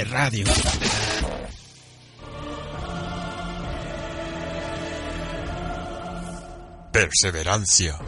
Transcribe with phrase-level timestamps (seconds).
[0.00, 0.46] Radio.
[6.90, 7.98] Perseverancia,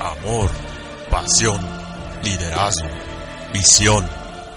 [0.00, 0.50] amor,
[1.10, 1.60] pasión,
[2.24, 2.88] liderazgo,
[3.52, 4.04] visión.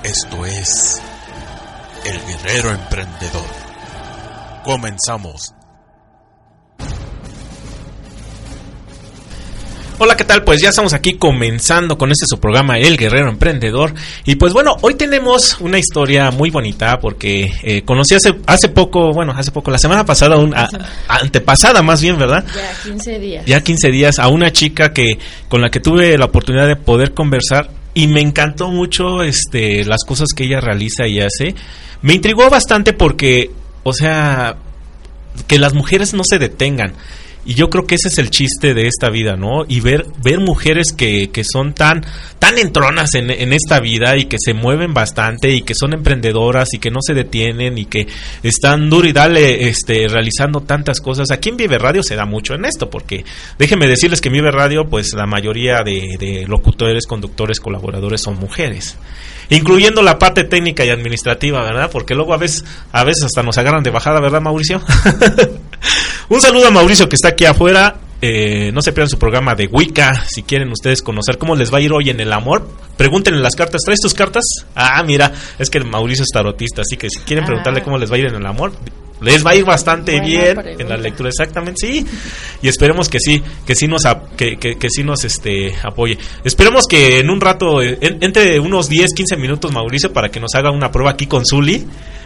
[0.02, 1.00] Esto es
[2.04, 3.46] El Guerrero Emprendedor.
[4.64, 5.55] Comenzamos.
[9.98, 10.44] Hola, ¿qué tal?
[10.44, 13.94] Pues ya estamos aquí comenzando con este su programa El Guerrero Emprendedor.
[14.26, 19.14] Y pues bueno, hoy tenemos una historia muy bonita porque eh, conocí hace, hace poco,
[19.14, 20.68] bueno, hace poco, la semana pasada, un, a-
[21.08, 22.44] antepasada más bien, ¿verdad?
[22.54, 23.46] Ya, 15 días.
[23.46, 27.14] Ya 15 días a una chica que con la que tuve la oportunidad de poder
[27.14, 31.56] conversar y me encantó mucho este las cosas que ella realiza y hace.
[32.02, 33.50] Me intrigó bastante porque,
[33.84, 34.58] o sea,
[35.48, 36.94] que las mujeres no se detengan.
[37.46, 39.66] Y yo creo que ese es el chiste de esta vida, ¿no?
[39.68, 42.04] Y ver, ver mujeres que, que son tan,
[42.40, 46.74] tan entronas en, en esta vida y que se mueven bastante y que son emprendedoras
[46.74, 48.08] y que no se detienen y que
[48.42, 51.30] están duro y dale este, realizando tantas cosas.
[51.30, 53.24] Aquí en Vive Radio se da mucho en esto, porque
[53.60, 58.98] déjenme decirles que Vive Radio, pues la mayoría de, de locutores, conductores, colaboradores son mujeres
[59.50, 61.90] incluyendo la parte técnica y administrativa, ¿verdad?
[61.92, 64.82] Porque luego a veces, a veces hasta nos agarran de bajada, ¿verdad, Mauricio?
[66.30, 67.96] Un saludo a Mauricio que está aquí afuera.
[68.22, 70.26] Eh, no se pierdan su programa de Wicca.
[70.28, 72.68] Si quieren ustedes conocer cómo les va a ir hoy en el amor,
[72.98, 73.82] pregúntenle las cartas.
[73.86, 74.44] ¿Traes tus cartas?
[74.74, 77.48] Ah, mira, es que Mauricio es tarotista, así que si quieren Ah.
[77.48, 78.72] preguntarle cómo les va a ir en el amor,
[79.22, 80.84] les va a ir bastante Buena bien pregunta.
[80.84, 82.06] en la lectura, exactamente, sí.
[82.64, 84.02] Y esperemos que sí, que sí nos,
[84.36, 86.18] que, que, que sí nos este, apoye.
[86.44, 90.40] Esperemos que en un rato, eh, en- entre unos 10, 15 minutos, Mauricio, para que
[90.40, 91.86] nos haga una prueba aquí con Zuli.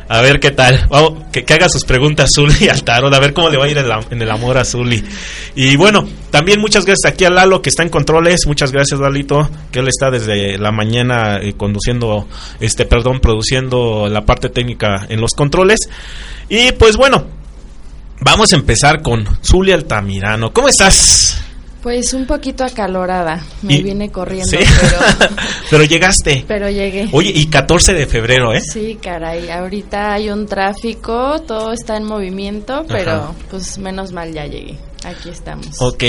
[0.10, 0.88] A ver qué tal.
[0.90, 3.78] Vamos, que, haga sus preguntas Zuli al tarot, a ver cómo le va a ir
[3.78, 5.04] en el amor a Zuli.
[5.56, 8.48] Y bueno, también muchas gracias aquí a Lalo que está en controles.
[8.48, 12.28] Muchas gracias, Lalito, que él está desde la mañana eh, conduciendo,
[12.60, 15.78] este, perdón, produciendo la parte técnica en los controles.
[16.50, 17.28] Y pues bueno,
[18.22, 20.52] vamos a empezar con Zuli Altamirano.
[20.52, 21.49] ¿Cómo estás?
[21.82, 23.42] Pues un poquito acalorada.
[23.62, 24.58] Me Y- vine corriendo, ¿Sí?
[24.58, 25.30] pero,
[25.70, 26.44] Pero llegaste.
[26.48, 27.08] pero llegué.
[27.14, 28.60] Oye, y 14 de febrero, ¿eh?
[28.62, 29.50] Sí, caray.
[29.50, 33.32] Ahorita hay un tráfico, todo está en movimiento, pero Ajá.
[33.50, 34.78] pues menos mal ya llegué.
[35.06, 35.68] Aquí estamos.
[35.80, 36.04] Ok,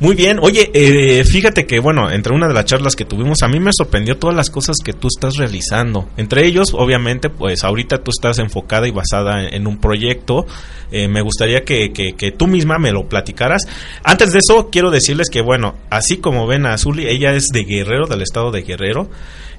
[0.00, 0.38] muy bien.
[0.42, 3.70] Oye, eh, fíjate que, bueno, entre una de las charlas que tuvimos, a mí me
[3.72, 6.08] sorprendió todas las cosas que tú estás realizando.
[6.18, 10.44] Entre ellos, obviamente, pues ahorita tú estás enfocada y basada en, un proyecto.
[10.92, 13.62] Eh, me gustaría que, tú misma me lo platicaras.
[14.04, 17.64] Antes de eso, quiero decirles que, bueno, así como ven a Zuli, ella es de
[17.64, 19.08] Guerrero, del estado de Guerrero.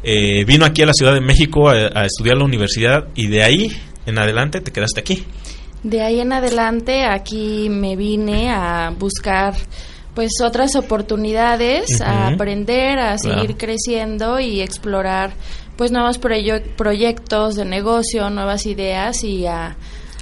[0.04, 3.44] Eh, vino aquí a la Ciudad de México a, a estudiar la universidad y de
[3.44, 3.72] ahí
[4.06, 5.26] en adelante te quedaste aquí.
[5.84, 9.54] De ahí en adelante, aquí me vine a buscar
[10.14, 13.40] pues otras oportunidades, a aprender, a Claro.
[13.42, 15.32] seguir creciendo y explorar
[15.76, 19.78] pues nuevos proye- proyectos de negocio, nuevas ideas y a,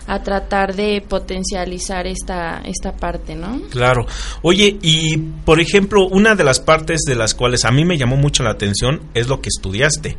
[0.05, 3.61] a tratar de potencializar esta, esta parte, ¿no?
[3.69, 4.05] Claro.
[4.41, 8.17] Oye, y por ejemplo, una de las partes de las cuales a mí me llamó
[8.17, 10.17] mucho la atención es lo que estudiaste.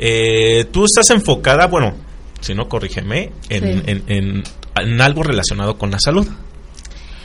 [0.00, 1.94] Eh, tú estás enfocada, bueno,
[2.40, 3.82] si no, corrígeme, en, Sí.
[3.86, 4.42] en- en-
[4.76, 6.26] en algo relacionado con la salud.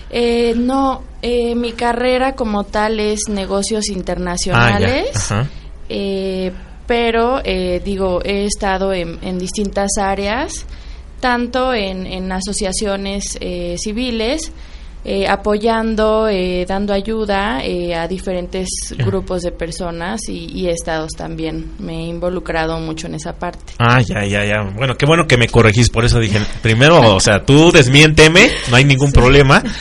[0.09, 5.31] Eh, no, eh, mi carrera como tal es negocios internacionales.
[5.31, 5.45] Ah.
[5.89, 6.51] Eh,
[6.85, 10.65] pero eh, digo, he estado en, en distintas áreas,
[11.19, 14.51] tanto en, en asociaciones eh, civiles,
[15.05, 21.71] eh, apoyando, eh, dando ayuda eh, a diferentes grupos de personas y, y estados también.
[21.79, 23.73] Me he involucrado mucho en esa parte.
[23.79, 24.63] Ah, ya, ya, ya.
[24.75, 28.75] Bueno, qué bueno que me corregís, por eso dije, primero, o sea, tú desmiénteme, no
[28.75, 29.63] hay ningún problema.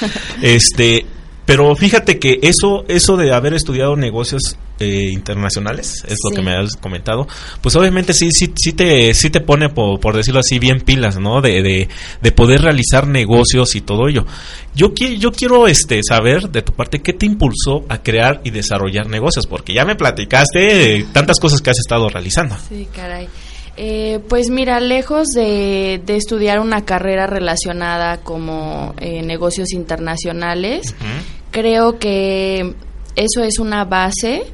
[0.43, 1.07] Este,
[1.45, 6.53] pero fíjate que eso, eso de haber estudiado negocios eh, internacionales, es lo que me
[6.55, 7.27] has comentado,
[7.61, 11.19] pues obviamente sí, sí, sí te, sí te pone, por, por decirlo así, bien pilas,
[11.19, 11.41] ¿no?
[11.41, 11.89] De, de,
[12.21, 14.27] de poder realizar negocios y todo ello.
[14.75, 18.51] Yo, qui- yo quiero este, saber de tu parte qué te impulsó a crear y
[18.51, 22.57] desarrollar negocios, porque ya me platicaste eh, tantas cosas que has estado realizando.
[22.69, 23.29] Sí, caray.
[23.79, 30.95] Eh, pues mira, lejos de, de estudiar una carrera relacionada como eh, negocios internacionales,
[31.51, 32.75] creo que
[33.17, 34.45] eso es una base,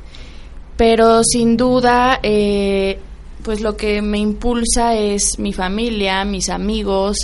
[0.82, 2.98] pero sin duda eh,
[3.44, 7.18] pues lo que me impulsa es mi familia, mis amigos,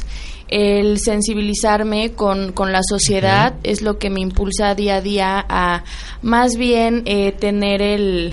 [0.46, 5.82] el sensibilizarme con, con la sociedad es lo que me impulsa día a día a
[6.22, 8.32] más bien eh, tener el,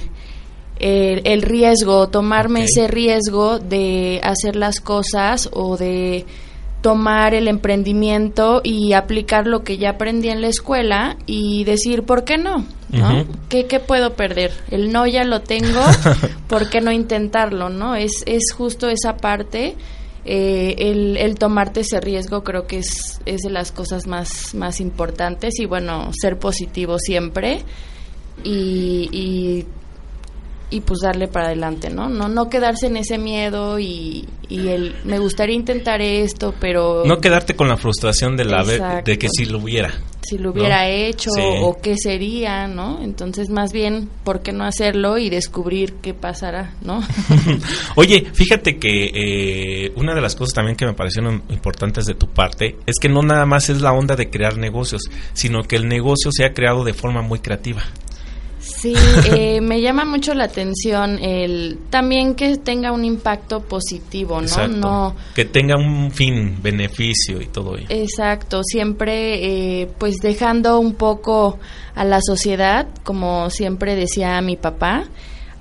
[0.77, 6.27] el, riesgo, tomarme ese riesgo de hacer las cosas o de
[6.85, 12.25] tomar el emprendimiento y aplicar lo que ya aprendí en la escuela y decir, ¿por
[12.25, 12.63] qué no?
[12.89, 13.25] ¿no?
[13.49, 14.51] ¿Qué, ¿Qué, puedo perder?
[14.69, 15.81] El no ya lo tengo,
[16.47, 17.69] ¿por qué no intentarlo?
[17.69, 17.95] ¿no?
[17.95, 19.73] Es, es justo esa parte
[20.25, 24.79] eh, el, el, tomarte ese riesgo creo que es, es de las cosas más, más
[24.79, 27.63] importantes y bueno, ser positivo siempre
[28.43, 29.65] y, y,
[30.69, 32.09] y pues darle para adelante, ¿no?
[32.09, 37.03] No, no quedarse en ese miedo y, y el me gustaría intentar esto, pero...
[37.05, 39.93] No quedarte con la frustración de, la de que si lo hubiera
[40.25, 41.29] si lo hubiera hecho
[41.61, 42.99] o qué sería, ¿no?
[43.03, 47.01] Entonces, más bien, ¿por qué no hacerlo y descubrir qué pasará, ¿no?
[47.95, 52.27] Oye, fíjate que eh, una de las cosas también que me parecieron importantes de tu
[52.27, 55.03] parte es que no nada más es la onda de crear negocios,
[55.33, 57.83] sino que el negocio se ha creado de forma muy creativa.
[58.85, 58.93] Sí,
[59.35, 64.67] eh, me llama mucho la atención el también que tenga un impacto positivo, ¿no?
[64.67, 67.87] no que tenga un fin, beneficio y todo ello.
[67.89, 71.57] Exacto, siempre eh, pues dejando un poco
[71.95, 75.05] a la sociedad, como siempre decía mi papá,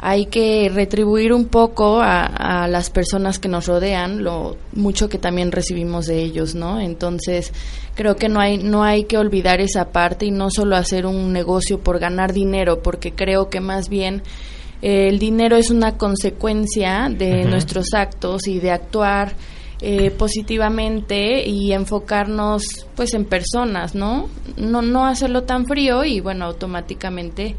[0.07, 5.51] hay que retribuir un poco a, las personas que nos rodean lo mucho que también
[5.51, 6.79] recibimos de ellos, ¿no?
[6.79, 7.55] Entonces
[7.95, 11.33] creo que no hay no hay que olvidar esa parte y no solo hacer un
[11.33, 14.23] negocio por ganar dinero, porque creo que más bien
[14.83, 19.33] eh, el dinero es una consecuencia de nuestros actos y de actuar
[19.81, 22.63] eh, positivamente y enfocarnos
[22.95, 24.29] pues en personas, ¿no?
[24.59, 27.57] No no hacerlo tan frío y bueno automáticamente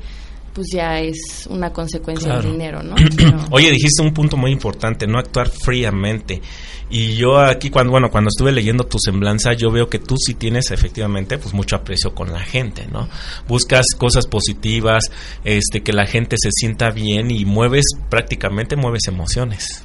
[0.56, 2.96] pues ya es una consecuencia del dinero, ¿no?
[3.52, 6.42] Oye, dijiste un punto muy importante, no actuar fríamente.
[6.90, 10.36] Y yo aquí cuando bueno, cuando estuve leyendo tu semblanza, yo veo que tú sí
[10.36, 13.10] tienes efectivamente pues mucho aprecio con la gente, ¿no?
[13.50, 15.12] Buscas cosas positivas,
[15.44, 19.84] este que la gente se sienta bien y mueves prácticamente mueves emociones.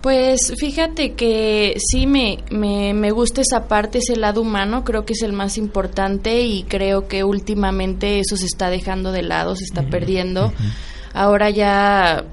[0.00, 5.22] Pues fíjate que sí me, me, gusta esa parte, ese lado humano, creo que es
[5.22, 9.82] el más importante y creo que últimamente eso se está dejando de lado, se está
[9.82, 10.52] perdiendo.
[11.14, 12.24] Ahora ya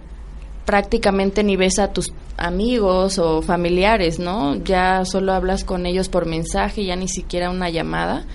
[0.65, 4.56] prácticamente ni ves a tus amigos o familiares, ¿no?
[4.63, 8.25] Ya solo hablas con ellos por mensaje, ya ni siquiera una llamada.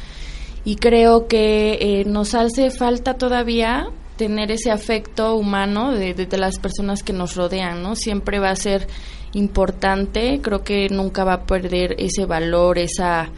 [0.64, 6.58] Y creo que eh, nos hace falta todavía tener ese afecto humano de, de, las
[6.58, 7.96] personas que nos rodean, ¿no?
[7.96, 8.86] Siempre va a ser
[9.32, 13.28] importante, creo que nunca va a perder ese valor, esa,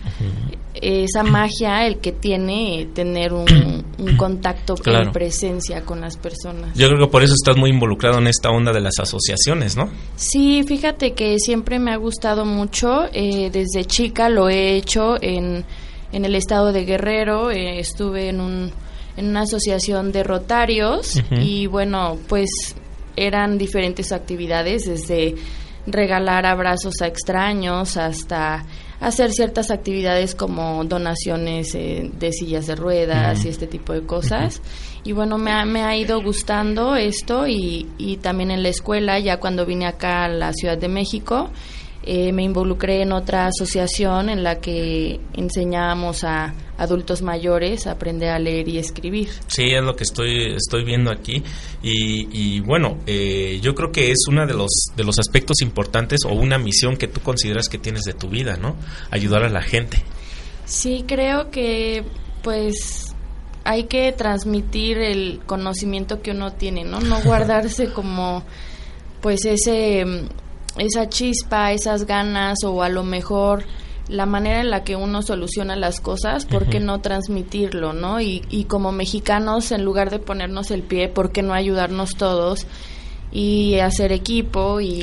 [0.74, 3.46] esa magia, el que tiene tener un,
[4.16, 6.76] contacto con presencia con las personas.
[6.76, 9.90] Yo creo que por eso estás muy involucrado en esta onda de las asociaciones, ¿no?
[10.16, 15.64] Sí, fíjate que siempre me ha gustado mucho, eh, desde chica lo he hecho en,
[16.12, 18.72] en el estado de Guerrero, eh, estuve en un
[19.16, 22.48] en una asociación de rotarios y bueno, pues
[23.16, 25.34] eran diferentes actividades desde
[25.86, 28.64] regalar abrazos a extraños hasta
[29.00, 34.62] hacer ciertas actividades como donaciones eh, de sillas de ruedas y este tipo de cosas.
[35.02, 39.18] Y bueno, me ha, me ha ido gustando esto y, y también en la escuela,
[39.18, 41.50] ya cuando vine acá a la Ciudad de México,
[42.04, 48.30] eh, me involucré en otra asociación en la que enseñábamos a adultos mayores a aprender
[48.30, 49.28] a leer y escribir.
[49.46, 51.44] Sí, es lo que estoy, estoy viendo aquí.
[51.80, 56.32] Y, bueno, eh, yo creo que es uno de los, de los aspectos importantes o
[56.34, 58.76] una misión que tú consideras que tienes de tu vida, ¿no?
[59.10, 60.02] Ayudar a la gente.
[60.64, 62.04] Sí, creo que
[62.42, 63.14] pues
[63.64, 67.00] hay que transmitir el conocimiento que uno tiene, ¿no?
[67.00, 68.42] No guardarse como
[69.20, 70.04] pues ese
[70.78, 73.64] esa chispa, esas ganas o a lo mejor
[74.08, 78.20] la manera en la que uno soluciona las cosas, ¿por qué no transmitirlo, no?
[78.20, 82.66] Y, y como mexicanos, en lugar de ponernos el pie, ¿por qué no ayudarnos todos
[83.32, 85.02] y hacer equipo y,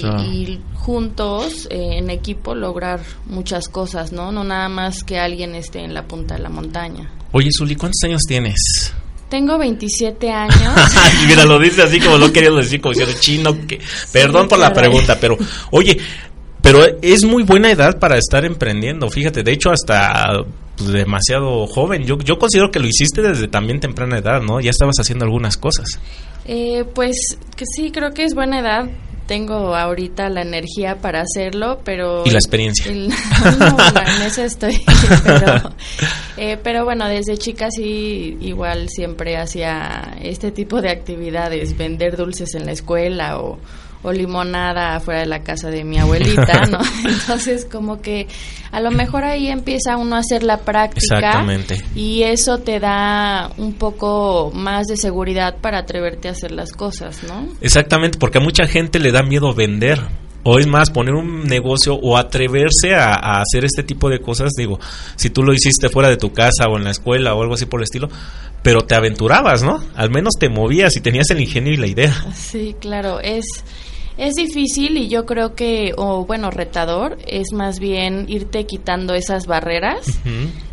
[0.76, 4.32] juntos, eh, en equipo, lograr muchas cosas, ¿no?
[4.32, 7.12] No nada más que alguien esté en la punta de la montaña.
[7.32, 8.94] Oye, Zuli, ¿cuántos años tienes?
[9.30, 10.74] Tengo 27 años.
[11.28, 13.68] Mira, lo dice así como lo quería decir, como diciendo chino.
[13.68, 13.80] Que...
[14.12, 15.38] Perdón por la pregunta, pero
[15.72, 15.98] oye,
[16.62, 19.10] pero es muy buena edad para estar emprendiendo.
[19.10, 20.44] Fíjate, de hecho, hasta
[20.76, 22.06] pues, demasiado joven.
[22.06, 24.60] Yo, yo considero que lo hiciste desde también temprana edad, ¿no?
[24.60, 26.00] Ya estabas haciendo algunas cosas.
[26.46, 28.90] Eh, pues que sí, creo que es buena edad
[29.30, 32.24] tengo ahorita la energía para hacerlo, pero...
[32.26, 32.92] ¿Y la experiencia?
[32.92, 33.12] en
[34.26, 34.82] eso estoy.
[35.24, 35.74] Pero,
[36.38, 42.56] eh, pero bueno, desde chica sí igual siempre hacía este tipo de actividades, vender dulces
[42.56, 43.60] en la escuela o,
[44.02, 46.80] o limonada afuera de la casa de mi abuelita, ¿no?
[47.06, 48.28] Entonces, como que
[48.72, 51.18] a lo mejor ahí empieza uno a hacer la práctica.
[51.18, 51.84] Exactamente.
[51.96, 57.24] Y eso te da un poco más de seguridad para atreverte a hacer las cosas,
[57.24, 57.48] ¿no?
[57.62, 60.00] Exactamente, porque a mucha gente le da miedo vender.
[60.44, 64.54] O es más, poner un negocio o atreverse a, a, hacer este tipo de cosas,
[64.58, 64.80] digo,
[65.16, 67.66] si tú lo hiciste fuera de tu casa o en la escuela o algo así
[67.66, 68.10] por el estilo,
[68.64, 69.84] pero te aventurabas, ¿no?
[69.96, 72.14] Al menos te movías y tenías el ingenio y la idea.
[72.34, 73.46] Sí, claro, es
[74.20, 79.46] es difícil y yo creo que, o bueno, retador, es más bien irte quitando esas
[79.46, 80.20] barreras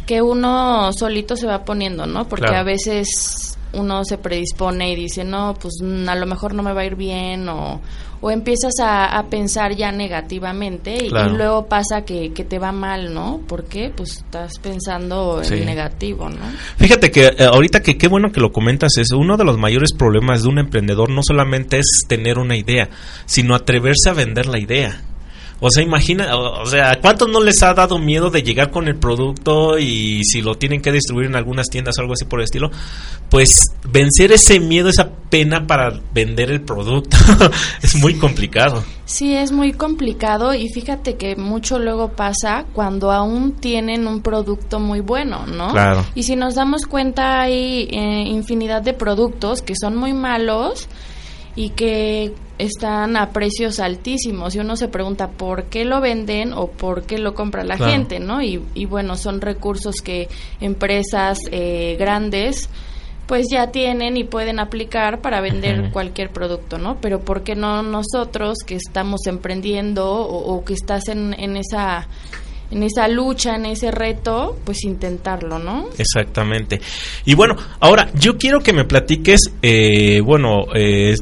[0.04, 2.28] que uno solito se va poniendo, ¿no?
[2.28, 6.72] Porque a veces uno se predispone y dice, no, pues a lo mejor no me
[6.72, 7.80] va a ir bien o,
[8.20, 13.40] o empiezas a, pensar ya negativamente y, luego pasa que, que, te va mal, ¿no?
[13.46, 16.44] porque Pues estás pensando en negativo, ¿no?
[16.78, 19.92] Fíjate que eh, ahorita que qué bueno que lo comentas, es uno de los mayores
[19.92, 22.88] problemas de un emprendedor no solamente es tener una idea,
[23.26, 25.02] sino atreverse a vender la idea.
[25.58, 28.96] O sea, imagina, o, sea, ¿cuántos no les ha dado miedo de llegar con el
[28.96, 32.44] producto y si lo tienen que distribuir en algunas tiendas o algo así por el
[32.44, 32.70] estilo?
[33.30, 37.16] Pues vencer ese miedo, esa pena para vender el producto
[37.82, 38.84] es muy complicado.
[39.06, 44.78] Sí, es muy complicado y fíjate que mucho luego pasa cuando aún tienen un producto
[44.78, 45.72] muy bueno, ¿no?
[45.72, 46.04] Claro.
[46.14, 50.88] Y si nos damos cuenta hay eh, infinidad de productos que son muy malos
[51.56, 56.68] y que están a precios altísimos y uno se pregunta por qué lo venden o
[56.68, 58.42] por qué lo compra la gente, ¿no?
[58.42, 60.28] Y, bueno, son recursos que
[60.60, 62.68] empresas eh, grandes
[63.26, 66.98] pues ya tienen y pueden aplicar para vender cualquier producto, ¿no?
[67.00, 72.06] Pero ¿por qué no nosotros que estamos emprendiendo o, que estás en, en esa
[72.70, 75.88] en esa lucha, en ese reto, pues intentarlo, ¿no?
[75.98, 76.80] Exactamente.
[77.24, 81.14] Y bueno, ahora yo quiero que me platiques, eh, bueno, eh,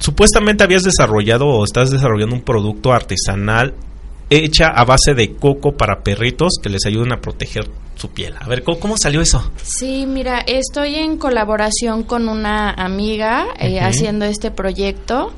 [0.00, 3.74] supuestamente habías desarrollado o estás desarrollando un producto artesanal
[4.28, 8.34] hecha a base de coco para perritos que les ayuden a proteger su piel.
[8.40, 9.50] A ver, ¿cómo, salió eso?
[9.62, 15.32] Sí, mira, estoy en colaboración con una amiga eh, haciendo este proyecto.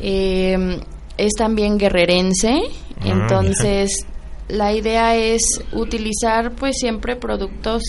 [0.00, 0.80] Eh,
[1.18, 2.60] es también guerrerense,
[3.00, 4.06] ah, entonces
[4.46, 7.82] la idea es utilizar pues siempre productos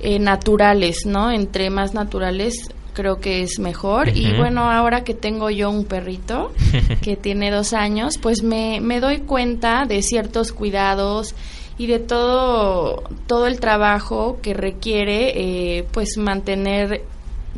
[0.00, 1.30] eh, naturales, ¿no?
[1.30, 2.54] Entre más naturales
[2.94, 4.08] creo que es mejor.
[4.08, 6.52] Y bueno, ahora que tengo yo un perrito
[7.02, 11.34] que tiene dos años, pues me, me doy cuenta de ciertos cuidados
[11.76, 15.32] y de todo todo el trabajo que requiere
[15.78, 17.02] eh, pues mantener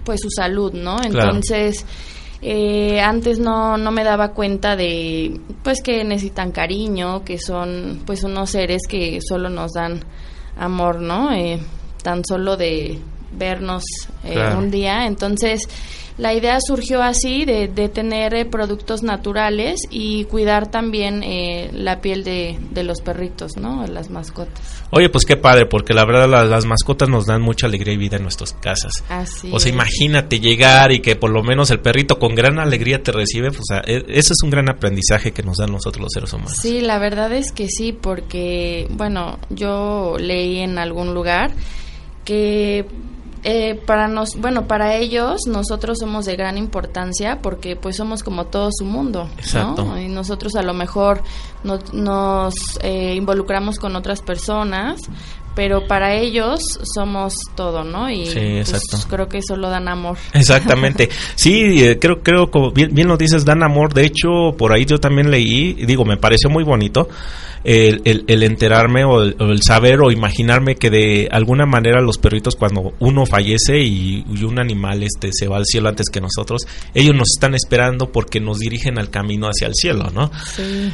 [0.04, 1.84] pues su salud no entonces
[2.40, 8.22] eh, antes no, no me daba cuenta de pues que necesitan cariño que son pues
[8.24, 10.00] unos seres que solo nos dan
[10.56, 11.60] amor no eh,
[12.02, 12.98] tan solo de
[13.36, 13.84] vernos
[14.24, 15.06] eh, un día.
[15.06, 15.68] Entonces,
[16.18, 22.00] la idea surgió así de, de tener eh, productos naturales y cuidar también eh, la
[22.00, 23.86] piel de, de, los perritos, ¿no?
[23.86, 24.82] Las mascotas.
[24.90, 28.16] Oye, pues qué padre, porque la verdad las mascotas nos dan mucha alegría y vida
[28.16, 29.04] en nuestras casas.
[29.10, 33.02] Así o sea, imagínate llegar y que por lo menos el perrito con gran alegría
[33.02, 36.32] te recibe, pues e, eso es un gran aprendizaje que nos dan nosotros los seres
[36.32, 36.56] humanos.
[36.56, 41.52] Sí, la verdad es que sí, porque, bueno, yo leí en algún lugar
[42.24, 42.86] que
[43.48, 48.46] eh, para nos, bueno, para ellos nosotros somos de gran importancia porque pues somos como
[48.46, 50.00] todo su mundo, ¿no?
[50.00, 51.22] Y nosotros a lo mejor
[51.92, 55.00] nos eh, involucramos con otras personas,
[55.56, 56.60] pero para ellos
[56.94, 58.10] somos todo, ¿no?
[58.10, 60.18] Y pues, creo que eso lo dan amor.
[60.34, 61.08] Exactamente.
[61.34, 63.94] Sí, eh, creo, creo, como bien, bien lo dices, dan amor.
[63.94, 67.08] De hecho, por ahí yo también leí, digo, me pareció muy bonito
[67.66, 72.92] el, el, enterarme o el, saber o imaginarme que de alguna manera los perritos cuando
[73.00, 76.62] uno fallece y, un animal este se va al cielo antes que nosotros,
[76.94, 80.30] ellos nos están esperando porque nos dirigen al camino hacia el cielo, ¿no?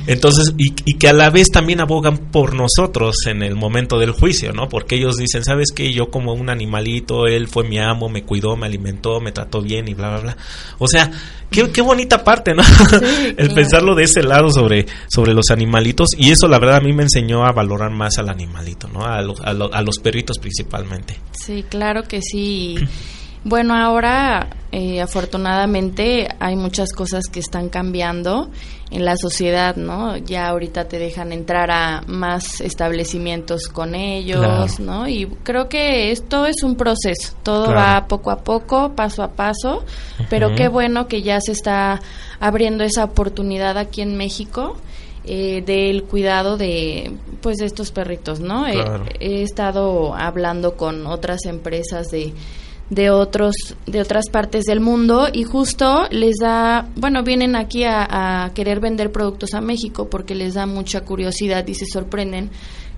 [0.07, 4.13] Entonces, y, y, que a la vez también abogan por nosotros en el momento del
[4.13, 4.69] juicio, ¿no?
[4.69, 5.93] Porque ellos dicen, ¿sabes qué?
[5.93, 9.89] Yo como un animalito, él fue mi amo, me cuidó, me alimentó, me trató bien
[9.89, 10.37] y bla, bla, bla.
[10.79, 11.11] O sea,
[11.51, 12.63] qué, qué bonita parte, ¿no?
[13.37, 16.93] el pensarlo de ese lado sobre, sobre los animalitos y eso la verdad a mí
[16.93, 19.05] me enseñó a valorar más al animalito, ¿no?
[19.05, 21.17] A, a, los perritos principalmente.
[21.33, 22.77] Sí, claro que sí.
[23.45, 28.49] Bueno, ahora eh, afortunadamente hay muchas cosas que están cambiando
[28.91, 30.17] en la sociedad, ¿no?
[30.17, 35.07] Ya ahorita te dejan entrar a más establecimientos con ellos, ¿no?
[35.09, 39.85] Y creo que esto es un proceso, todo va poco a poco, paso a paso,
[40.31, 42.01] pero qué bueno que ya se está
[42.41, 44.77] abriendo esa oportunidad aquí en México
[45.25, 47.13] eh, del cuidado de
[47.43, 52.33] pues estos perritos no he, estado hablando con otras empresas de
[52.93, 53.55] de otros
[53.87, 59.11] de otras partes del mundo y justo les da bueno vienen aquí a, querer vender
[59.11, 62.51] productos a México porque les da mucha curiosidad y se sorprenden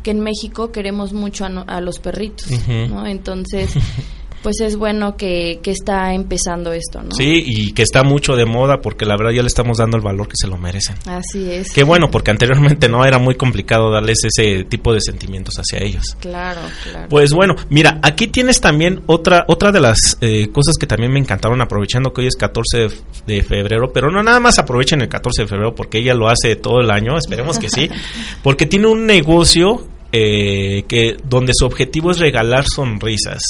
[0.02, 2.48] que en México queremos mucho a, los perritos
[2.88, 3.06] ¿no?
[3.06, 3.72] entonces
[4.44, 7.12] pues es bueno que, que, está empezando esto, ¿no?
[7.12, 10.02] Sí, y que está mucho de moda porque la verdad ya le estamos dando el
[10.02, 10.96] valor que se lo merecen.
[11.06, 11.72] Así es.
[11.72, 16.04] Qué bueno, porque anteriormente no era muy complicado darles ese tipo de sentimientos hacia ellos.
[16.20, 17.08] Claro, claro.
[17.08, 21.20] Pues bueno, mira, aquí tienes también otra otra de las eh, cosas que también me
[21.20, 22.88] encantaron aprovechando que hoy es 14
[23.26, 26.54] de febrero, pero no nada más aprovechen el 14 de febrero porque ella lo hace
[26.56, 27.88] todo el año, esperemos que sí,
[28.42, 33.40] porque tiene un negocio eh, que donde su objetivo es regalar sonrisas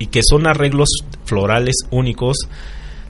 [0.00, 0.88] y que son arreglos
[1.24, 2.48] florales únicos.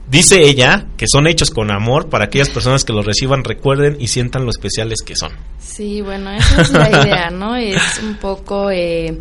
[0.07, 4.07] Dice ella que son hechos con amor para aquellas personas que los reciban recuerden y
[4.07, 5.31] sientan lo especiales que son.
[5.57, 7.55] Sí, bueno, esa es la idea, ¿no?
[7.55, 9.19] Es un poco, eh,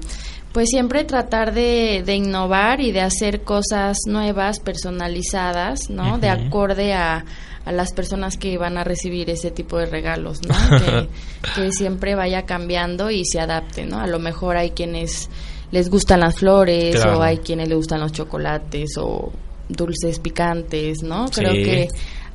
[0.53, 6.19] pues siempre tratar de, innovar y de hacer cosas nuevas, personalizadas, ¿no?
[6.19, 7.25] De acorde a,
[7.65, 10.55] a las personas que van a recibir ese tipo de regalos, ¿no?
[10.81, 11.09] Que,
[11.55, 14.01] que siempre vaya cambiando y se adapte, ¿no?
[14.01, 15.31] A lo mejor hay quienes
[15.71, 19.33] les gustan las flores o hay quienes les gustan los chocolates o
[19.69, 21.27] dulces picantes, ¿no?
[21.31, 21.89] Creo que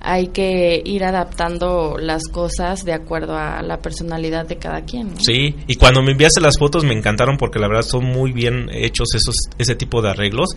[0.06, 5.20] hay que ir adaptando las cosas de acuerdo a la personalidad de cada quien.
[5.20, 8.70] Sí, y cuando me enviaste las fotos me encantaron porque la verdad son muy bien
[8.72, 10.50] hechos esos ese tipo de arreglos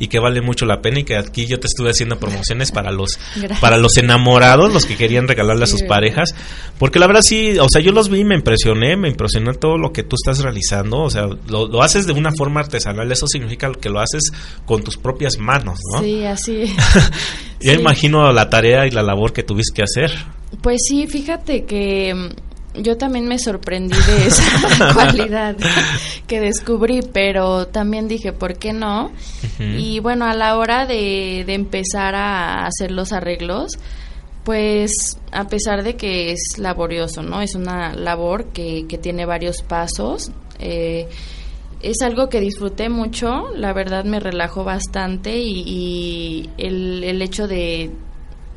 [0.00, 2.90] y que vale mucho la pena y que aquí yo te estuve haciendo promociones para
[2.90, 3.16] los
[3.60, 6.34] para los enamorados, los que querían regalarle a sus parejas,
[6.78, 9.78] porque la verdad sí, o sea, yo los vi y me impresioné, me impresionó todo
[9.78, 13.28] lo que tú estás realizando, o sea, lo, lo haces de una forma artesanal, eso
[13.28, 14.32] significa que lo haces
[14.64, 16.02] con tus propias manos, ¿no?
[16.02, 16.74] Sí, así.
[17.60, 20.12] Yo imagino la tarea y la labor que tuviste que hacer.
[20.62, 25.56] Pues sí, fíjate que mm, yo también me sorprendí de esa cualidad
[26.26, 29.12] que descubrí, pero también dije, ¿por qué no?
[29.58, 33.78] Y bueno, a la hora de, de, empezar a hacer los arreglos,
[34.44, 37.40] pues a pesar de que es laborioso, ¿no?
[37.40, 40.30] Es una labor que, que tiene varios pasos.
[40.58, 41.08] Eh,
[41.80, 47.90] es algo que disfruté mucho, la verdad me relajó bastante y, el, el, hecho de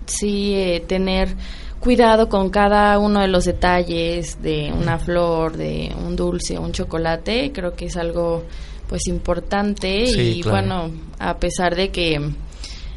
[0.06, 1.36] sí eh, tener
[1.80, 7.52] cuidado con cada uno de los detalles de una flor, de un dulce, un chocolate,
[7.54, 8.44] creo que es algo
[8.88, 12.20] pues importante y bueno, a pesar de que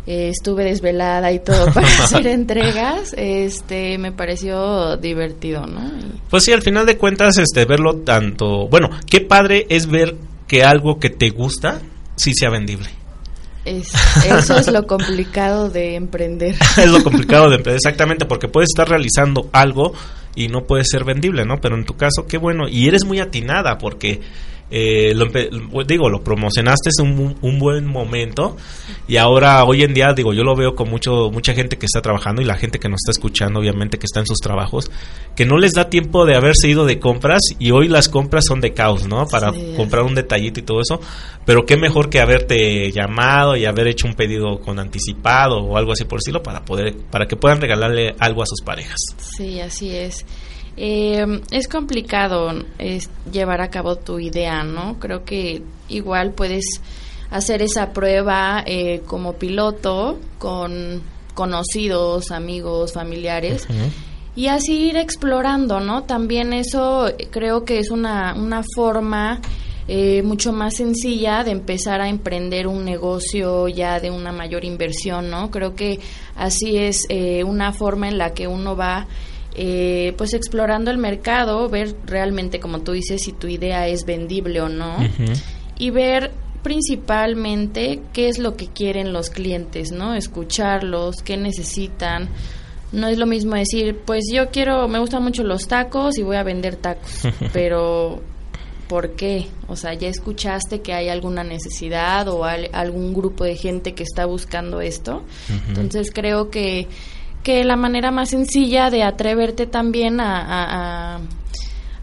[0.06, 5.90] eh, estuve desvelada y todo para hacer entregas, este me pareció divertido, ¿no?
[6.28, 10.16] Pues sí, al final de cuentas, este verlo tanto, bueno, qué padre es ver
[10.48, 11.80] que algo que te gusta
[12.16, 12.88] sí sea vendible.
[13.64, 16.56] eso es lo complicado de emprender.
[16.76, 19.92] es lo complicado de emprender, exactamente, porque puedes estar realizando algo
[20.34, 21.58] y no puede ser vendible, ¿no?
[21.60, 22.68] Pero en tu caso, qué bueno.
[22.68, 24.20] Y eres muy atinada porque
[24.74, 25.26] eh, lo,
[25.85, 28.56] digo, lo promocionaste en un, un, buen momento
[29.06, 32.00] y ahora hoy en día, digo, yo lo veo con mucho mucha gente que está
[32.00, 34.90] trabajando y la gente que nos está escuchando, obviamente, que está en sus trabajos,
[35.37, 38.62] que no les da tiempo de haberse ido de compras y hoy las compras son
[38.62, 39.26] de caos, ¿no?
[39.26, 41.02] Para comprar un detallito y todo eso,
[41.44, 45.92] pero qué mejor que haberte llamado y haber hecho un pedido con anticipado o algo
[45.92, 49.00] así por estilo para poder para que puedan regalarle algo a sus parejas.
[49.37, 50.24] Sí, así es.
[50.76, 54.98] Eh, es complicado es llevar a cabo tu idea, ¿no?
[54.98, 56.80] Creo que igual puedes
[57.30, 61.02] hacer esa prueba eh, como piloto con
[61.35, 63.66] conocidos, amigos, familiares.
[64.35, 66.04] Y así ir explorando, ¿no?
[66.04, 69.40] También eso creo que es una, una forma
[69.88, 75.28] eh, mucho más sencilla de empezar a emprender un negocio ya de una mayor inversión,
[75.28, 75.50] ¿no?
[75.50, 75.98] Creo que
[76.37, 79.06] así es eh, una forma en la que uno va
[79.54, 84.60] eh, pues explorando el mercado, ver realmente, como tú dices, si tu idea es vendible
[84.60, 84.96] o no,
[85.78, 90.14] y ver principalmente qué es lo que quieren los clientes, ¿no?
[90.14, 92.28] Escucharlos, qué necesitan.
[92.92, 96.36] No es lo mismo decir, pues yo quiero, me gustan mucho los tacos y voy
[96.36, 98.22] a vender tacos, pero
[98.88, 99.48] ¿por qué?
[99.68, 104.26] O sea, ya escuchaste que hay alguna necesidad o algún grupo de gente que está
[104.26, 105.24] buscando esto.
[105.68, 106.88] Entonces creo que
[107.42, 111.16] que la manera más sencilla de atreverte también a,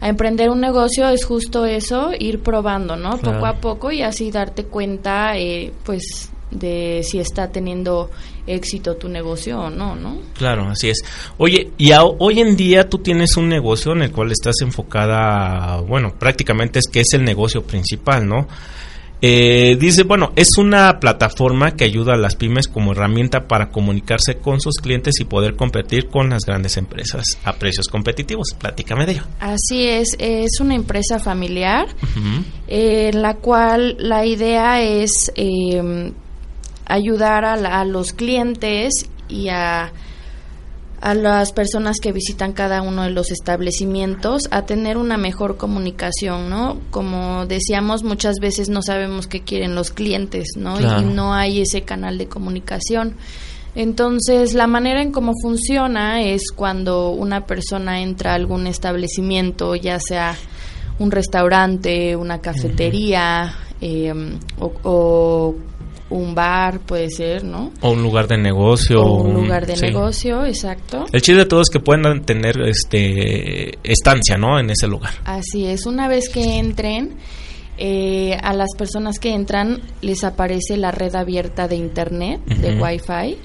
[0.00, 3.18] a, emprender un negocio es justo eso, ir probando, ¿no?
[3.18, 8.10] Poco a poco y así darte cuenta, eh, pues, de si está teniendo
[8.46, 10.18] éxito tu negocio o no, ¿no?
[10.34, 11.02] Claro, así es.
[11.38, 16.14] Oye, y hoy en día tú tienes un negocio en el cual estás enfocada, bueno,
[16.18, 18.48] prácticamente es que es el negocio principal, ¿no?
[19.22, 24.38] Eh, dice, bueno, es una plataforma que ayuda a las pymes como herramienta para comunicarse
[24.38, 28.54] con sus clientes y poder competir con las grandes empresas a precios competitivos.
[28.58, 29.24] Platícame de ello.
[29.40, 31.86] Así es, es una empresa familiar
[32.66, 35.30] en la cual la idea es...
[35.34, 36.12] Eh,
[36.90, 39.92] ayudar a, a los clientes y a
[41.00, 46.50] a las personas que visitan cada uno de los establecimientos a tener una mejor comunicación,
[46.50, 46.78] ¿no?
[46.90, 50.78] Como decíamos, muchas veces no sabemos qué quieren los clientes, ¿no?
[50.78, 53.16] Y no hay ese canal de comunicación.
[53.74, 60.00] Entonces, la manera en cómo funciona es cuando una persona entra a algún establecimiento, ya
[60.00, 60.36] sea
[60.98, 64.12] un restaurante, una cafetería eh,
[64.58, 65.54] o, o
[66.10, 67.72] un bar puede ser, ¿no?
[67.80, 69.02] O un lugar de negocio.
[69.02, 71.06] O un lugar de negocio, exacto.
[71.12, 74.58] El chiste de todo es que puedan tener este estancia, ¿no?
[74.58, 75.12] En ese lugar.
[75.24, 75.86] Así es.
[75.86, 77.16] Una vez que entren,
[77.78, 83.38] eh, a las personas que entran les aparece la red abierta de internet, de Wi-Fi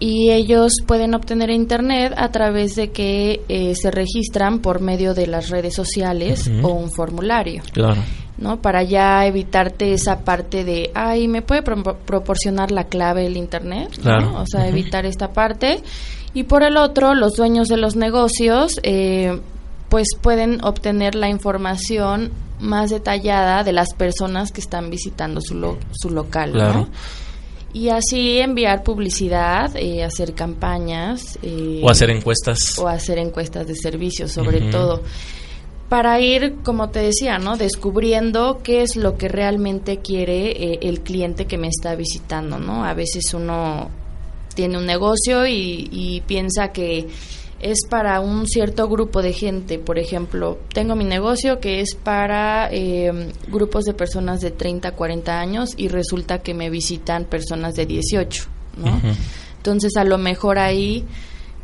[0.00, 5.26] y ellos pueden obtener internet a través de que eh, se registran por medio de
[5.26, 7.62] las redes sociales o un formulario.
[7.72, 8.02] Claro.
[8.38, 8.60] ¿No?
[8.62, 14.00] Para ya evitarte esa parte de, ay, ¿me puede proporcionar la clave del Internet?
[14.34, 15.82] O sea, evitar esta parte.
[16.34, 19.40] Y por el otro, los dueños de los negocios, eh,
[19.88, 26.10] pues pueden obtener la información más detallada de las personas que están visitando su, su
[26.10, 26.88] local, ¿no?
[27.72, 31.38] Y así enviar publicidad, eh, hacer campañas.
[31.42, 32.78] Eh, o hacer encuestas.
[32.78, 35.02] O hacer encuestas de servicios, sobre todo
[35.88, 37.56] para ir, como te decía, ¿no?
[37.56, 42.84] Descubriendo qué es lo que realmente quiere eh, el cliente que me está visitando, ¿no?
[42.84, 43.88] A veces uno
[44.54, 47.08] tiene un negocio y, piensa que
[47.60, 49.78] es para un cierto grupo de gente.
[49.78, 55.40] Por ejemplo, tengo mi negocio que es para eh, grupos de personas de 30, 40
[55.40, 58.44] años y resulta que me visitan personas de 18,
[58.78, 59.00] ¿no?
[59.56, 61.04] Entonces, a lo mejor ahí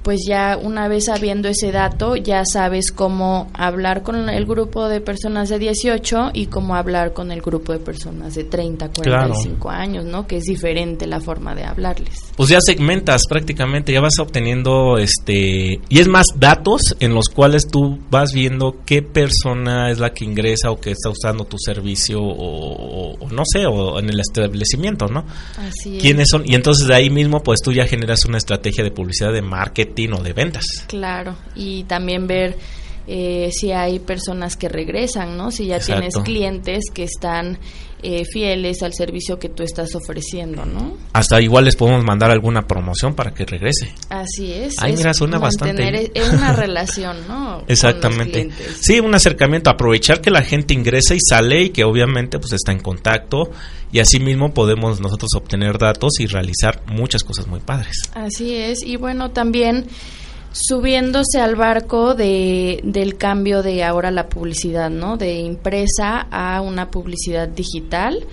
[0.04, 5.00] pues ya una vez sabiendo ese dato, ya sabes cómo hablar con el grupo de
[5.00, 10.04] personas de 18 y cómo hablar con el grupo de personas de 30, 45 años,
[10.04, 10.26] ¿no?
[10.26, 12.18] Que es diferente la forma de hablarles.
[12.36, 17.66] Pues ya segmentas prácticamente, ya vas obteniendo este y es más datos en los cuales
[17.66, 22.20] tú vas viendo qué persona es la que ingresa o que está usando tu servicio
[22.20, 25.24] o, no sé, o en el establecimiento, ¿no?
[25.56, 26.02] Así es.
[26.02, 26.42] ¿Quiénes son?
[26.44, 29.93] Y entonces de ahí mismo pues tú ya generas una estrategia de publicidad de marketing
[29.94, 30.64] de ventas.
[30.86, 32.58] Claro, y también ver
[33.06, 35.50] eh, si hay personas que regresan, ¿no?
[35.50, 37.58] Si ya tienes clientes que están
[38.02, 40.96] eh, fieles al servicio que tú estás ofreciendo, ¿no?
[41.14, 43.94] Hasta igual les podemos mandar alguna promoción para que regrese.
[44.10, 44.74] Así es.
[44.78, 46.10] Ay, mira, suena bastante.
[46.14, 47.62] Es una relación, ¿no?
[47.66, 48.50] Exactamente.
[48.80, 52.72] Sí, un acercamiento, aprovechar que la gente ingresa y sale y que obviamente pues está
[52.72, 53.50] en contacto
[53.90, 57.96] y así mismo podemos nosotros obtener datos y realizar muchas cosas muy padres.
[58.14, 59.86] Así es, y bueno, también
[60.54, 65.16] subiéndose al barco de, del cambio de ahora la publicidad, ¿no?
[65.16, 68.24] De impresa a una publicidad digital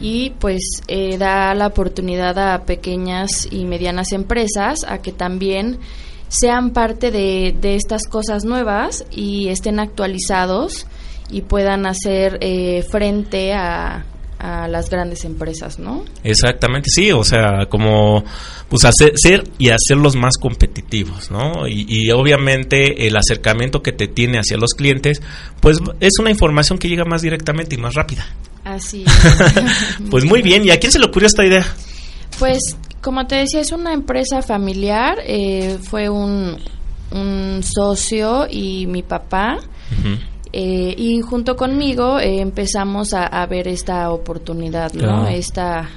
[0.00, 5.78] y pues eh, da la oportunidad a pequeñas y medianas empresas a que también
[6.28, 10.86] sean parte de, de estas cosas nuevas y estén actualizados
[11.30, 14.06] y puedan hacer eh, frente a,
[14.38, 16.04] a las grandes empresas, ¿no?
[16.22, 18.24] Exactamente, sí, o sea, como
[18.68, 21.66] pues hacer ser y hacerlos más competitivos, ¿no?
[21.66, 25.22] Y, obviamente el acercamiento que te tiene hacia los clientes,
[25.60, 28.26] pues es una información que llega más directamente y más rápida.
[28.64, 29.04] Así.
[30.10, 31.66] pues muy bien, ¿y a quién se le ocurrió esta idea?
[32.38, 32.58] Pues
[33.00, 36.58] como te decía, es una empresa familiar, eh, fue un,
[37.10, 39.58] un socio y mi papá.
[40.52, 45.26] Eh, y junto conmigo eh, empezamos a, ver esta oportunidad, ¿no?
[45.26, 45.88] Esta,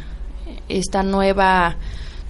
[0.68, 1.78] esta nueva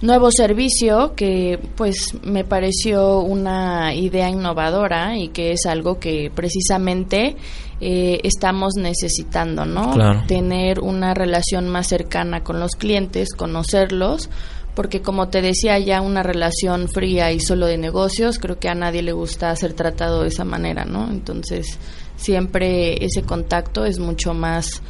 [0.02, 7.36] nuevo servicio que pues me pareció una idea innovadora y que es algo que precisamente
[7.80, 9.94] eh, estamos necesitando, ¿no?
[10.26, 14.28] Tener una relación más cercana con los clientes, conocerlos,
[14.74, 18.74] porque como te decía ya una relación fría y solo de negocios, creo que a
[18.74, 21.10] nadie le gusta ser tratado de esa manera, ¿no?
[21.10, 21.78] Entonces
[22.22, 24.82] siempre ese contacto es mucho más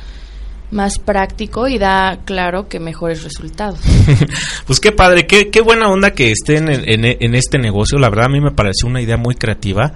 [0.72, 3.78] más práctico y da, claro, que mejores resultados.
[4.66, 7.98] pues qué padre, qué, qué buena onda que estén en, en, este negocio.
[7.98, 9.92] La verdad a mí me pareció una idea muy creativa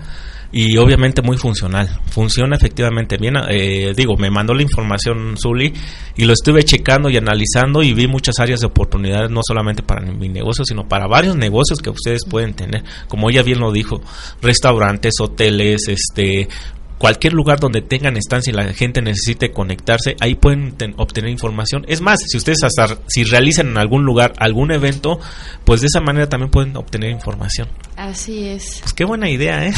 [0.53, 1.89] y obviamente muy funcional.
[2.11, 3.35] Funciona efectivamente bien.
[3.49, 5.73] Eh, digo, me mandó la información Zully
[6.17, 10.01] y lo estuve checando y analizando y vi muchas áreas de oportunidades, no solamente para
[10.13, 12.85] mi negocio, sino para varios negocios que ustedes pueden tener.
[13.09, 14.01] Como ella bien lo dijo,
[14.43, 16.49] restaurantes, hoteles, este
[16.99, 21.85] cualquier lugar donde tengan estancia y la gente necesite conectarse, ahí pueden obtener información.
[21.89, 25.19] Es más, si ustedes hasta si realizan en algún lugar algún evento,
[25.65, 27.69] pues de esa manera también pueden obtener información.
[27.97, 28.79] Así es.
[28.81, 29.73] Pues qué buena idea, ¿eh?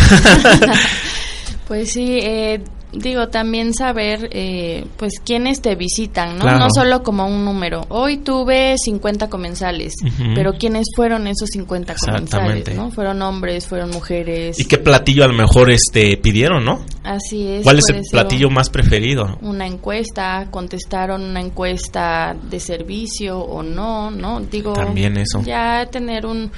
[1.69, 6.43] pues sí, eh, digo, también saber, eh, pues, quiénes te visitan, ¿no?
[6.43, 6.59] Claro.
[6.59, 7.85] No solo como un número.
[7.89, 9.95] Hoy tuve 50 comensales,
[10.35, 12.37] pero ¿quiénes fueron esos 50 Exactamente.
[12.37, 12.91] comensales, no?
[12.91, 14.59] Fueron hombres, fueron mujeres.
[14.59, 16.81] ¿Y qué platillo a lo mejor este pidieron, no?
[17.05, 17.63] Así es.
[17.65, 19.39] ¿Cuál es el platillo más preferido?
[19.43, 24.41] Una encuesta, contestaron una encuesta de servicio o no, ¿no?
[24.41, 25.43] Digo, También eso.
[25.43, 26.51] ya tener un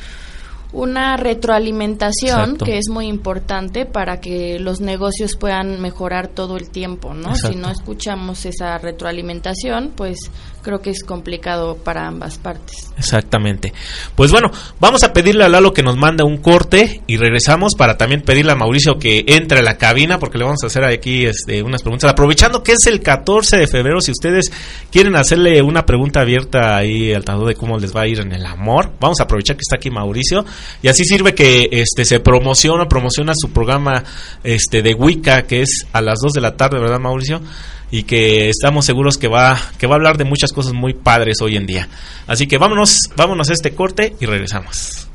[0.72, 2.64] una retroalimentación Exacto.
[2.64, 7.30] que es muy importante para que los negocios puedan mejorar todo el tiempo, ¿no?
[7.30, 7.48] Exacto.
[7.48, 10.30] Si no escuchamos esa retroalimentación, pues
[10.62, 12.92] creo que es complicado para ambas partes.
[12.98, 13.72] Exactamente.
[14.14, 17.96] Pues bueno, vamos a pedirle a Lalo que nos mande un corte y regresamos para
[17.96, 21.24] también pedirle a Mauricio que entre a la cabina porque le vamos a hacer aquí
[21.24, 22.10] este, unas preguntas.
[22.10, 24.52] Aprovechando que es el 14 de febrero, si ustedes
[24.90, 28.32] quieren hacerle una pregunta abierta ahí al tanto de cómo les va a ir en
[28.32, 30.44] el amor, vamos a aprovechar que está aquí Mauricio
[30.82, 34.04] y así sirve que este se promociona, promociona su programa
[34.44, 37.40] este de Wicca que es a las 2 de la tarde, ¿verdad Mauricio?
[37.90, 41.40] y que estamos seguros que va que va a hablar de muchas cosas muy padres
[41.40, 41.88] hoy en día.
[42.26, 45.08] Así que vámonos, vámonos a este corte y regresamos.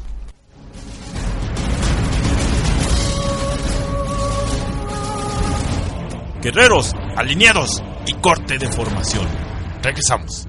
[6.41, 9.25] Guerreros, alineados y corte de formación.
[9.81, 10.47] Regresamos.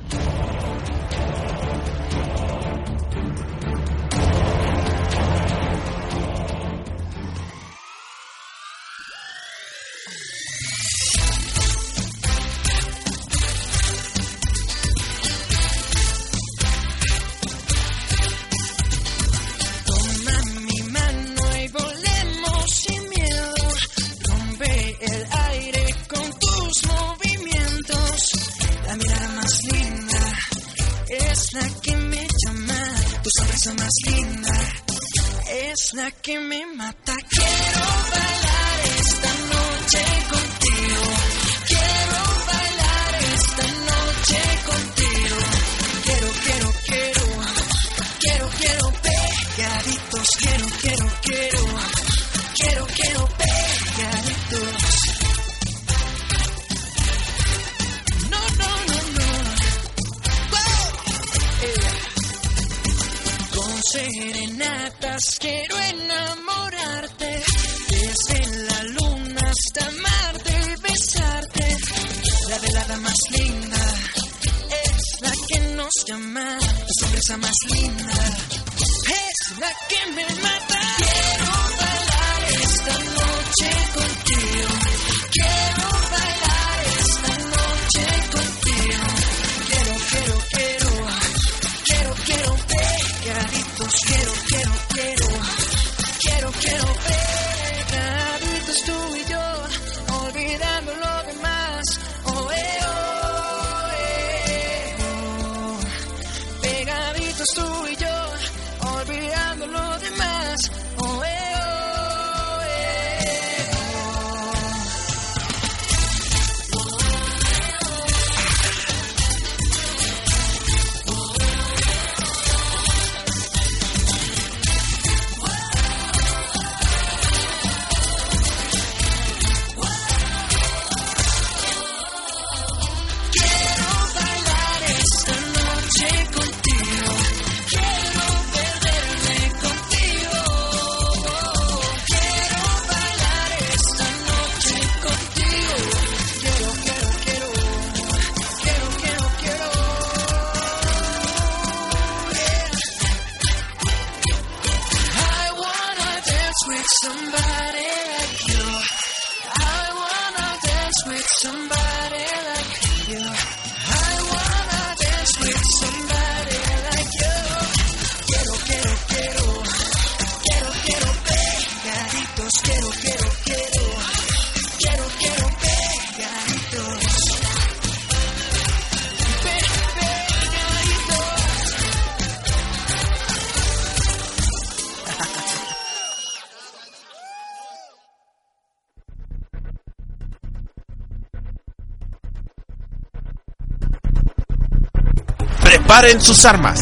[195.66, 196.78] Preparen sus armas.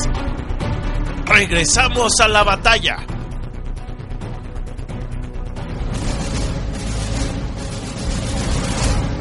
[1.24, 2.98] Regresamos a la batalla.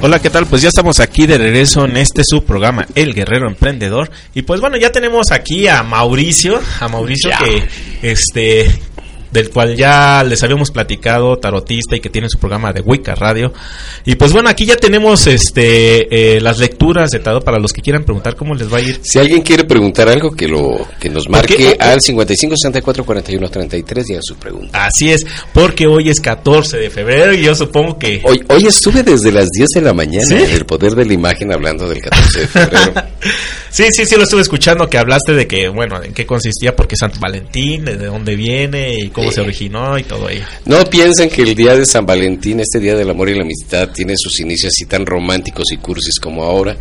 [0.02, 0.46] Hola, ¿qué tal?
[0.48, 4.60] Pues ya estamos aquí de regreso en este su programa El Guerrero Emprendedor y pues
[4.60, 7.38] bueno, ya tenemos aquí a Mauricio, a Mauricio Ya.
[7.38, 7.70] que
[8.02, 8.82] este
[9.34, 13.52] del cual ya les habíamos platicado, tarotista y que tiene su programa de Wicca Radio.
[14.06, 17.82] Y pues bueno, aquí ya tenemos este eh, las lecturas de tarot para los que
[17.82, 19.00] quieran preguntar cómo les va a ir.
[19.02, 24.10] Si alguien quiere preguntar algo, que lo que nos marque al 55 64 41 33
[24.10, 24.86] y haga su pregunta.
[24.86, 28.22] Así es, porque hoy es 14 de febrero y yo supongo que...
[28.24, 30.36] Hoy, hoy estuve desde las 10 de la mañana ¿Sí?
[30.36, 32.94] en el poder de la imagen hablando del 14 de febrero.
[33.74, 36.96] Sí, sí, sí, lo estuve escuchando que hablaste de que, bueno, en qué consistía, porque
[36.96, 39.36] Santo Valentín, de dónde viene y cómo Sí.
[39.36, 40.44] se originó y todo ello.
[40.66, 43.90] No piensen que el día de San Valentín, este día del amor y la amistad,
[43.90, 46.78] tiene sus inicios así tan románticos y cursis como ahora.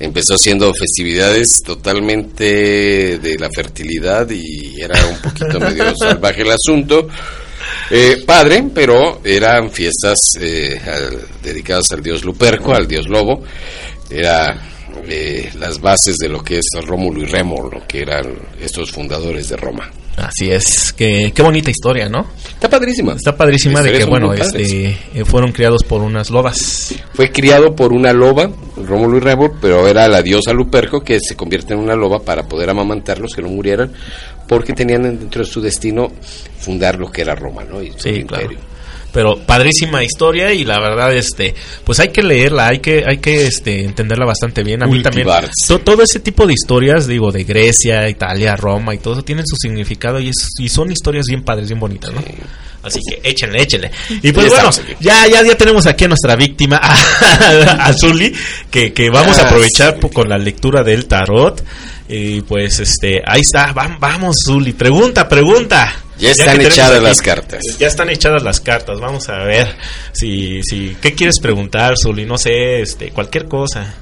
[0.00, 7.08] Empezó siendo festividades totalmente de la fertilidad y era un poquito medio salvaje el asunto.
[7.90, 13.42] Eh, padre, pero eran fiestas eh, al- dedicadas al dios Luperco, al dios lobo.
[14.10, 14.71] Era
[15.08, 18.26] eh, las bases de lo que es Rómulo y Remo, lo que eran
[18.60, 19.90] estos fundadores de Roma.
[20.16, 22.26] Así es, que qué bonita historia, ¿no?
[22.46, 23.14] Está padrísima.
[23.14, 26.94] Está padrísima de que, bueno, este, eh, fueron criados por unas lobas.
[27.14, 31.34] Fue criado por una loba, Rómulo y Remo, pero era la diosa Luperco que se
[31.34, 33.92] convierte en una loba para poder amamantarlos, que no murieran,
[34.46, 36.12] porque tenían dentro de su destino
[36.58, 37.82] fundar lo que era Roma, ¿no?
[37.82, 38.50] Y su Sí, claro.
[39.12, 43.46] Pero padrísima historia y la verdad, este, pues hay que leerla, hay que, hay que,
[43.46, 44.82] este, entenderla bastante bien.
[44.82, 45.26] A mí también,
[45.84, 49.56] todo ese tipo de historias, digo, de Grecia, Italia, Roma y todo eso, tienen su
[49.56, 52.22] significado y, es- y son historias bien padres, bien bonitas, ¿no?
[52.82, 53.90] Así que échenle, échenle.
[54.22, 58.32] Y pues Ya bueno, ya, ya, ya tenemos aquí a nuestra víctima, a Zuli,
[58.70, 61.62] que, que vamos a Ah, aprovechar con la lectura del tarot.
[62.08, 65.94] Y pues, este, ahí está, vam- vamos, Zuli, pregunta, pregunta.
[66.22, 67.60] Ya están echadas aquí- las cartas.
[67.78, 69.00] ya están echadas las cartas.
[69.00, 69.74] Vamos a ver
[70.12, 72.24] si, si, ¿qué quieres preguntar, Zuli?
[72.26, 73.94] No sé, este, cualquier cosa.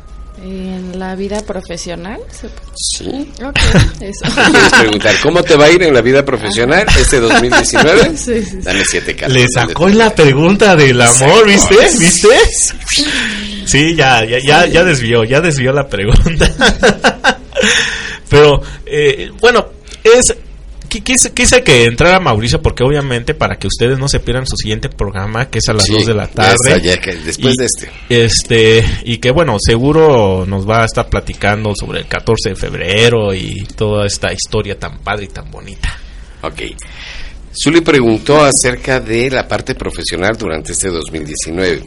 [0.43, 2.19] En la vida profesional.
[2.31, 3.31] se- ¿Sí?
[3.45, 3.57] Ok,
[4.01, 4.25] eso.
[4.51, 8.11] ¿Quieres preguntar cómo te va a ir en la vida profesional este 2019?
[8.17, 8.57] Sí, sí, sí.
[8.63, 9.37] Dale siete cartas.
[9.37, 11.77] Le sacó la pregunta del amor, ¿viste?
[11.99, 12.29] ¿Viste?
[13.67, 16.49] Sí, ya, ya, ya, ya desvió, ya desvió la pregunta.
[18.29, 19.67] Pero, eh, bueno,
[20.05, 20.35] es...
[20.91, 24.57] qui- Quise, quise que entrara Mauricio porque obviamente para que ustedes no se pierdan su
[24.57, 26.83] siguiente programa que es a las Sí, 2 de la tarde.
[26.83, 27.91] ya después Y- de este.
[28.11, 33.33] Este, y que bueno, seguro nos va a estar platicando sobre el 14 de febrero
[33.33, 35.97] y toda esta historia tan padre y tan bonita.
[36.43, 36.61] Ok.
[37.53, 41.83] Zuli preguntó acerca de la parte profesional durante este 2019.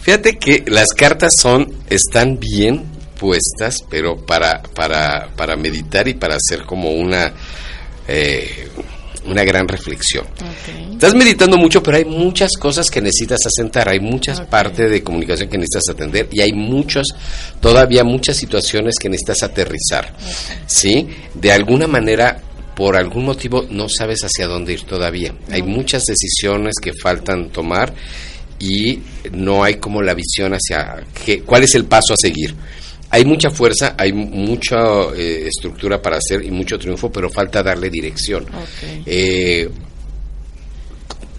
[0.00, 2.84] Fíjate que las cartas son, están bien
[3.18, 7.32] puestas, pero para, para, para meditar y para hacer como una,
[8.08, 8.68] eh,
[9.26, 10.26] una gran reflexión.
[10.92, 15.48] Estás meditando mucho, pero hay muchas cosas que necesitas asentar, hay muchas partes de comunicación
[15.48, 17.08] que necesitas atender y hay muchos,
[17.60, 20.14] todavía muchas situaciones que necesitas aterrizar.
[20.66, 21.08] ¿Sí?
[21.34, 22.40] De alguna manera,
[22.74, 25.34] por algún motivo, no sabes hacia dónde ir todavía.
[25.50, 27.94] Hay muchas decisiones que faltan tomar
[28.58, 29.00] y
[29.32, 32.54] no hay como la visión hacia qué, cuál es el paso a seguir.
[33.14, 34.76] Hay mucha fuerza, hay mu- mucha
[35.14, 38.46] eh, estructura para hacer y mucho triunfo, pero falta darle dirección.
[39.06, 39.68] Eh,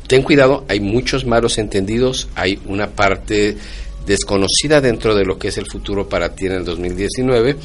[0.07, 3.57] ten cuidado, hay muchos malos entendidos, hay una parte
[4.05, 7.55] desconocida dentro de lo que es el futuro para ti en el 2019,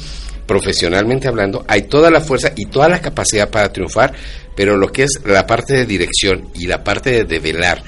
[0.47, 4.13] profesionalmente hablando, hay toda la fuerza y toda la capacidad para triunfar,
[4.55, 7.83] pero lo que es la parte de dirección y la parte de develar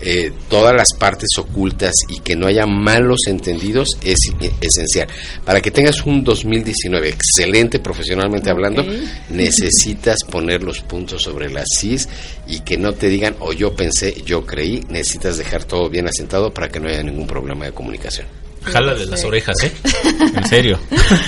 [0.00, 5.08] eh, todas las partes ocultas y que no haya malos entendidos es eh, esencial.
[5.44, 8.84] Para que tengas un 2019 excelente profesionalmente hablando,
[9.30, 12.08] necesitas poner los puntos sobre las cis
[12.46, 16.52] y que no te digan o yo pensé, yo creí, necesitas dejar todo bien asentado
[16.52, 18.26] para que no haya ningún problema de comunicación.
[18.62, 19.72] Jala de las orejas, ¿eh?
[20.36, 20.78] En serio.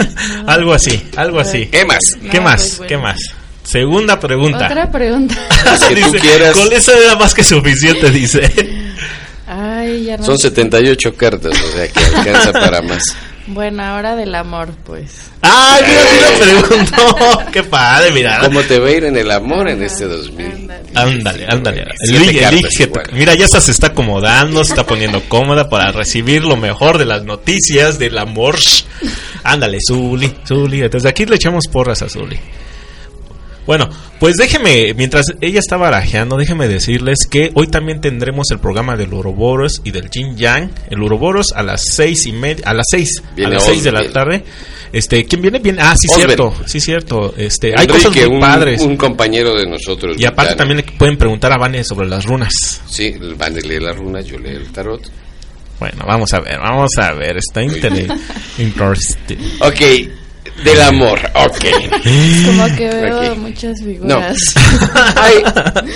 [0.47, 1.67] algo así, algo así.
[1.67, 2.01] ¿Qué más?
[2.31, 2.75] ¿Qué más?
[2.79, 2.89] pues.
[2.89, 3.19] ¿Qué más?
[3.69, 4.65] Segunda pregunta.
[4.65, 5.35] Otra pregunta.
[5.91, 6.57] que tú Dice, quieras.
[6.57, 8.41] Con eso era más que suficiente, dice.
[9.47, 10.25] Ay, ya no.
[10.25, 13.03] Son 78 cartas, o sea que alcanza para más.
[13.47, 15.31] Bueno, ahora del amor, pues.
[15.43, 17.43] ¡Ay, mira, mira, preguntó!
[17.53, 18.41] ¡Qué padre, mira!
[18.41, 20.71] ¿Cómo te va a ir en el amor en este 2000?
[20.95, 21.85] Ándale, ándale.
[22.03, 22.93] Siete Elige, cartas elige.
[23.13, 27.25] Mira, ya se está acomodando, se está poniendo cómoda para recibir lo mejor de las
[27.25, 28.57] noticias del amor.
[29.45, 30.89] Ándale, Zuli, Zuli.
[30.89, 32.39] Desde aquí le echamos porras a Zuli.
[33.69, 38.97] Bueno, pues déjeme, mientras ella está barajeando, déjeme decirles que hoy también tendremos el programa
[38.97, 40.71] del Uroboros y del Jin Yang.
[40.89, 44.11] El Uroboros a las seis y media, a las seis, a las seis de la
[44.11, 44.43] tarde.
[44.91, 45.59] Este, ¿quién viene?
[45.59, 46.25] Bien, ah, sí, Osbel.
[46.29, 47.35] cierto, sí, cierto.
[47.37, 48.81] Este, hay cosas muy un, padres.
[48.81, 50.17] un compañero de nosotros.
[50.19, 52.55] Y aparte también le pueden preguntar a Vane sobre las runas.
[52.89, 55.03] Sí, van a leer las runas, yo leo el tarot.
[55.79, 57.37] Bueno, vamos a ver, vamos a ver.
[57.37, 58.09] Está inter-
[58.59, 59.37] interesting.
[59.61, 60.09] Ok,
[60.65, 61.65] Del amor, ok.
[62.47, 63.39] Como que veo Ok.
[63.39, 63.87] muchas No.
[63.87, 64.37] figuras.
[65.17, 65.35] hay,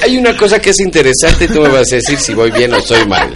[0.03, 2.81] hay una cosa que es interesante, tú me vas a decir si voy bien o
[2.81, 3.31] soy mal.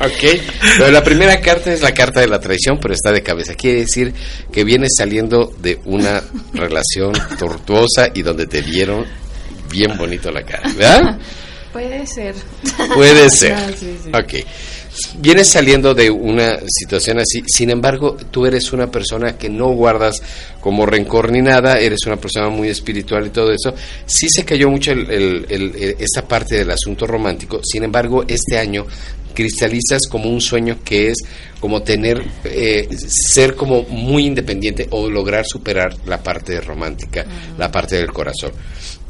[0.00, 0.40] ¿Ok?
[0.78, 3.54] Pero la primera carta es la carta de la traición, pero está de cabeza.
[3.54, 4.12] Quiere decir
[4.52, 6.22] que vienes saliendo de una
[6.54, 9.04] relación tortuosa y donde te vieron
[9.70, 11.18] bien bonito la cara, ¿verdad?
[11.72, 12.34] Puede ser.
[12.94, 13.52] Puede ser.
[13.52, 14.10] Ah, sí, sí.
[14.10, 14.44] Ok.
[15.18, 20.22] Vienes saliendo de una situación así, sin embargo, tú eres una persona que no guardas
[20.60, 23.74] como rencor ni nada, eres una persona muy espiritual y todo eso.
[24.04, 28.58] Sí se cayó mucho el- el- el- esta parte del asunto romántico, sin embargo, este
[28.58, 28.86] año
[29.32, 31.18] cristalizas como un sueño que es
[31.60, 37.24] como tener, eh, ser como muy independiente o lograr superar la parte romántica,
[37.58, 38.52] la parte del corazón.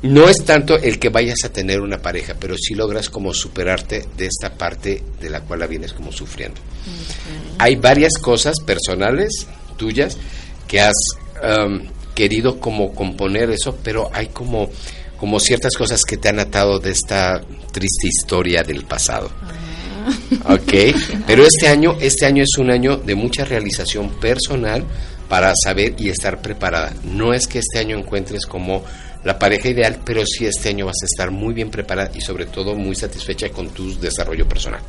[0.03, 4.05] No es tanto el que vayas a tener una pareja, pero sí logras como superarte
[4.17, 6.61] de esta parte de la cual la vienes como sufriendo.
[7.59, 9.47] Hay varias cosas personales
[9.77, 10.17] tuyas
[10.67, 10.97] que has
[11.43, 14.71] um, querido como componer eso, pero hay como,
[15.19, 17.41] como ciertas cosas que te han atado de esta
[17.73, 19.31] triste historia del pasado.
[20.45, 20.73] Ok,
[21.27, 24.85] pero este año, este año es un año de mucha realización personal
[25.29, 26.93] para saber y estar preparada.
[27.05, 28.85] No es que este año encuentres como
[29.25, 32.45] la pareja ideal, pero sí este año vas a estar muy bien preparada y sobre
[32.47, 34.81] todo muy satisfecha con tu desarrollo personal.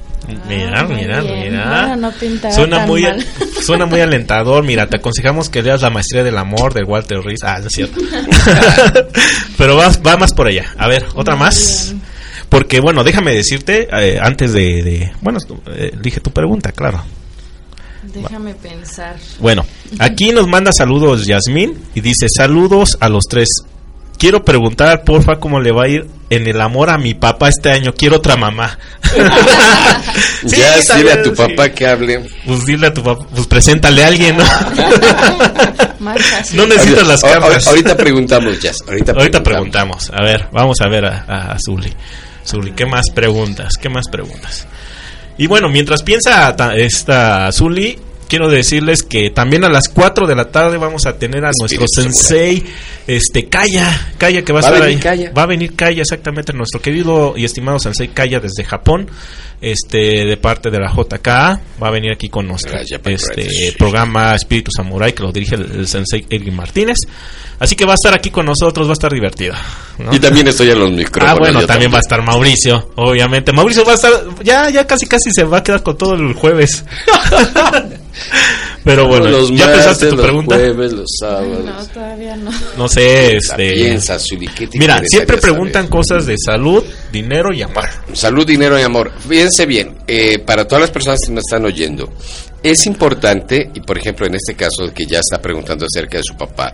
[0.50, 1.40] Mira, Ah, mira, bien.
[1.52, 1.86] mira.
[1.86, 3.24] Bueno, no pintaba suena tan muy mal.
[3.64, 4.64] suena muy alentador.
[4.64, 7.42] Mira, te aconsejamos que leas La maestría del amor de Walter Rees.
[7.44, 8.02] Ah, es cierto.
[9.58, 10.66] Pero va, va más por allá.
[10.78, 11.88] A ver, otra Muy más.
[11.90, 11.93] bien.
[12.54, 15.40] Porque bueno, déjame decirte eh, antes de, de- bueno,
[15.76, 17.04] eh, dije tu pregunta, claro.
[18.04, 19.16] Déjame pensar.
[19.40, 19.66] Bueno,
[19.98, 23.50] aquí nos manda saludos Yasmín y dice saludos a los tres.
[24.20, 27.72] Quiero preguntar, porfa, cómo le va a ir en el amor a mi papá este
[27.72, 27.96] año.
[27.96, 28.78] Quiero otra mamá.
[30.46, 31.36] Sí, ya dile a tu sí.
[31.38, 32.30] papá que hable.
[32.46, 34.44] Pues dile a tu papá, pues preséntale a alguien, ¿no?
[36.54, 37.66] No necesitas las cartas.
[37.68, 38.76] Ahorita preguntamos, Jazz.
[38.86, 40.12] Ahorita, Ahorita preguntamos.
[40.14, 41.92] A ver, vamos a ver a, a, a Zuli.
[42.46, 43.74] Zuli, ¿qué más preguntas?
[43.82, 44.68] ¿Qué más preguntas?
[45.38, 50.36] Y bueno, mientras piensa ta- esta Zuli, quiero decirles que también a las 4 de
[50.36, 52.64] la tarde vamos a tener a nuestro sensei,
[53.08, 55.04] este Kaya, Kaya que va a Va a estar venir ahí.
[55.04, 55.32] Kaya.
[55.36, 59.10] Va a venir Kaya, exactamente, nuestro querido y estimado sensei Kaya desde Japón,
[59.64, 64.72] este de parte de la JKA, va a venir aquí con nuestro este programa Espíritu
[64.76, 66.98] Samurai que lo dirige el, el sensei Edwin Martínez.
[67.60, 69.56] Así que va a estar aquí con nosotros, va a estar divertido.
[69.98, 70.14] ¿no?
[70.14, 71.36] Y también estoy en los micrófonos.
[71.36, 73.54] Ah, bueno, yo también va a estar Mauricio, obviamente.
[73.54, 74.12] Mauricio va a estar,
[74.44, 76.84] ya, ya casi casi se va a quedar con todo el jueves.
[78.84, 80.56] Pero bueno, los ¿ya martes, pensaste tu los pregunta?
[80.56, 81.66] jueves, los sábados.
[81.66, 82.52] no, todavía no.
[82.78, 83.74] No sé, este...
[83.74, 85.42] Piensa, Zuli, ¿qué te Mira, siempre saber?
[85.54, 87.86] preguntan cosas de salud, dinero y amor.
[88.14, 89.12] Salud, dinero y amor.
[89.28, 92.12] Fíjense bien, eh, para todas las personas que nos están oyendo,
[92.62, 96.36] es importante, y por ejemplo en este caso que ya está preguntando acerca de su
[96.36, 96.74] papá,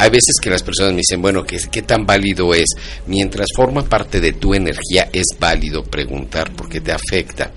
[0.00, 2.70] hay veces que las personas me dicen, bueno, ¿qué, tan válido es?
[3.06, 7.52] Mientras forma parte de tu energía, es válido preguntar porque te afecta.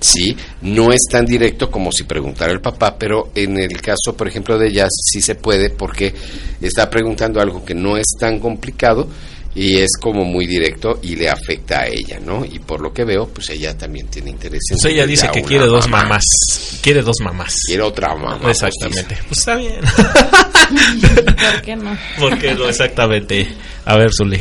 [0.00, 4.26] Sí, no es tan directo como si preguntara el papá, pero en el caso, por
[4.26, 6.14] ejemplo, de ella sí se puede porque
[6.62, 9.06] está preguntando algo que no es tan complicado
[9.54, 12.44] y es como muy directo y le afecta a ella, ¿no?
[12.44, 15.42] Y por lo que veo, pues ella también tiene interés en Pues ella dice que
[15.42, 16.04] quiere dos mamá.
[16.04, 16.78] mamás.
[16.82, 17.54] Quiere dos mamás.
[17.66, 18.50] Quiere otra mamá.
[18.50, 19.18] Exactamente.
[19.28, 19.80] Pues está bien.
[21.52, 21.96] ¿Por qué no?
[22.18, 23.46] Porque lo exactamente.
[23.84, 24.40] A ver, Zuli.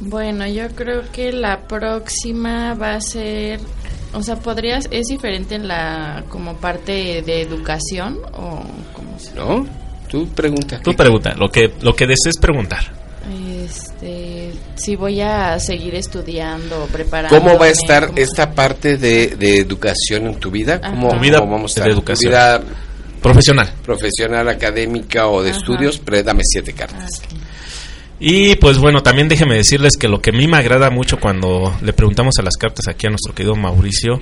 [0.00, 3.60] Bueno, yo creo que la próxima va a ser,
[4.12, 8.62] o sea, podrías, es diferente en la como parte de educación o
[8.92, 9.66] cómo se, ¿No?
[10.08, 10.80] Tú pregunta.
[10.82, 13.05] Tú pregunta, lo que, lo que desees preguntar.
[13.66, 17.36] Este, si voy a seguir estudiando, o preparando.
[17.38, 20.80] ¿Cómo va a estar esta parte de, de educación en tu vida?
[20.80, 21.10] ¿Cómo.
[21.10, 21.90] Tu vida cómo vamos a de estar?
[21.92, 22.32] educación.
[22.32, 22.62] Tu vida
[23.22, 23.68] Profesional.
[23.84, 25.58] profesional, académica o de Ajá.
[25.58, 27.22] estudios, pero dame siete cartas.
[28.20, 31.76] Y pues bueno, también déjenme decirles que lo que a mí me agrada mucho cuando
[31.82, 34.20] le preguntamos a las cartas aquí a nuestro querido Mauricio,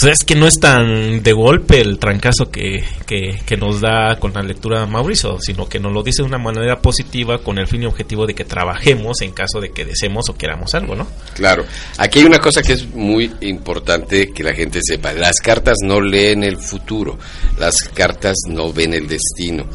[0.00, 4.16] pues es que no es tan de golpe el trancazo que, que, que nos da
[4.20, 7.66] con la lectura Mauricio, sino que nos lo dice de una manera positiva con el
[7.66, 11.06] fin y objetivo de que trabajemos en caso de que deseemos o queramos algo, ¿no?
[11.34, 11.64] Claro.
[11.96, 15.12] Aquí hay una cosa que es muy importante que la gente sepa.
[15.12, 17.18] Las cartas no leen el futuro.
[17.58, 19.66] Las cartas no ven el destino.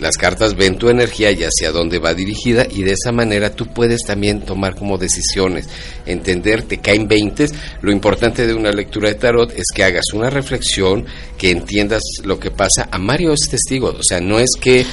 [0.00, 3.66] Las cartas ven tu energía y hacia dónde va dirigida y de esa manera tú
[3.66, 5.68] puedes también tomar como decisiones,
[6.06, 7.52] entender, te caen veintes.
[7.82, 11.04] Lo importante de una lectura de tarot es que hagas una reflexión,
[11.36, 12.88] que entiendas lo que pasa.
[12.90, 14.86] A Mario es testigo, o sea, no es que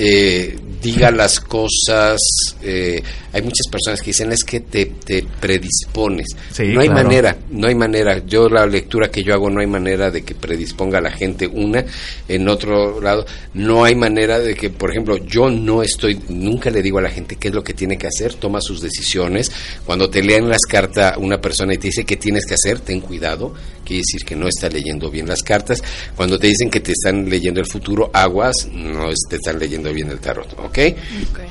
[0.00, 2.20] eh, diga las cosas.
[2.62, 6.28] eh, hay muchas personas que dicen es que te, te predispones.
[6.52, 7.04] Sí, no hay claro.
[7.04, 8.24] manera, no hay manera.
[8.24, 11.48] Yo la lectura que yo hago no hay manera de que predisponga a la gente
[11.48, 11.84] una.
[12.28, 16.80] En otro lado, no hay manera de que, por ejemplo, yo no estoy, nunca le
[16.80, 19.50] digo a la gente qué es lo que tiene que hacer, toma sus decisiones.
[19.84, 23.00] Cuando te leen las cartas una persona y te dice qué tienes que hacer, ten
[23.00, 23.52] cuidado.
[23.88, 25.82] Quiere decir que no está leyendo bien las cartas.
[26.14, 30.10] Cuando te dicen que te están leyendo el futuro, aguas, no te están leyendo bien
[30.10, 30.78] el tarot, ¿ok?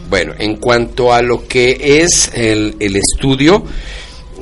[0.07, 3.63] Bueno, en cuanto a lo que es el, el estudio,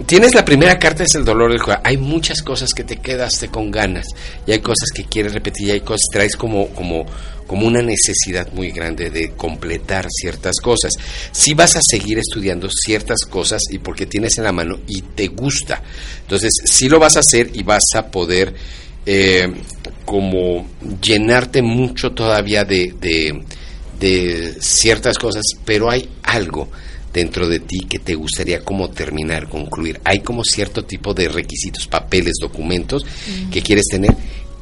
[0.05, 1.83] Tienes la primera carta, es el dolor del corazón.
[1.85, 4.05] Hay muchas cosas que te quedaste con ganas
[4.45, 7.05] y hay cosas que quieres repetir y hay cosas, traes como, como,
[7.47, 10.91] como una necesidad muy grande de completar ciertas cosas.
[11.31, 15.27] Si vas a seguir estudiando ciertas cosas y porque tienes en la mano y te
[15.27, 15.81] gusta,
[16.21, 18.53] entonces sí lo vas a hacer y vas a poder
[19.05, 19.47] eh,
[20.03, 20.67] como
[21.01, 23.43] llenarte mucho todavía de, de,
[23.97, 26.69] de ciertas cosas, pero hay algo
[27.15, 30.01] dentro de ti que te gustaría como terminar, concluir.
[30.03, 33.05] Hay como cierto tipo de requisitos, papeles, documentos
[33.51, 34.13] que quieres tener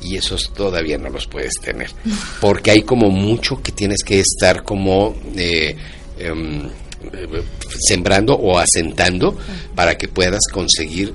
[0.03, 1.89] y esos todavía no los puedes tener.
[2.39, 5.75] Porque hay como mucho que tienes que estar como eh,
[6.19, 6.67] em,
[7.11, 7.43] eh,
[7.79, 9.35] sembrando o asentando
[9.75, 11.13] para que puedas conseguir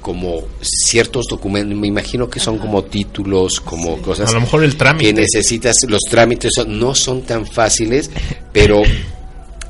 [0.00, 4.76] como ciertos documentos, me imagino que son como títulos, como cosas A lo mejor el
[4.76, 5.06] trámite.
[5.12, 8.10] que necesitas, los trámites son- no son tan fáciles,
[8.52, 8.80] pero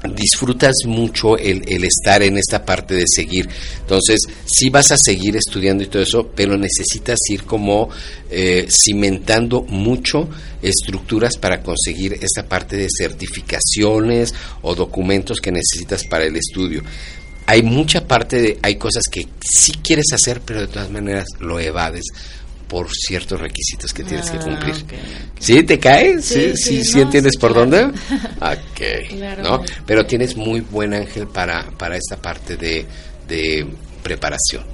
[0.08, 3.48] disfrutas mucho el, el estar en esta parte de seguir.
[3.80, 7.88] Entonces, sí vas a seguir estudiando y todo eso, pero necesitas ir como
[8.30, 10.28] eh, cimentando mucho
[10.62, 16.82] estructuras para conseguir esta parte de certificaciones o documentos que necesitas para el estudio.
[17.46, 21.58] Hay mucha parte de, hay cosas que sí quieres hacer, pero de todas maneras lo
[21.58, 22.04] evades
[22.70, 24.74] por ciertos requisitos que tienes que Ah, cumplir.
[24.76, 24.92] ok, ok.
[25.40, 25.62] ¿Sí?
[25.64, 26.22] ¿Te cae?
[26.22, 26.22] ¿Sí?
[26.22, 27.66] Sí, ¿Sí, sí, sí no, entiendes sí, por claro.
[27.70, 27.98] dónde?
[28.40, 29.42] Ok, Claro.
[29.42, 29.62] ¿no?
[29.84, 32.86] Pero tienes muy buen ángel para, para esta parte de,
[33.28, 33.66] de
[34.02, 34.64] preparación.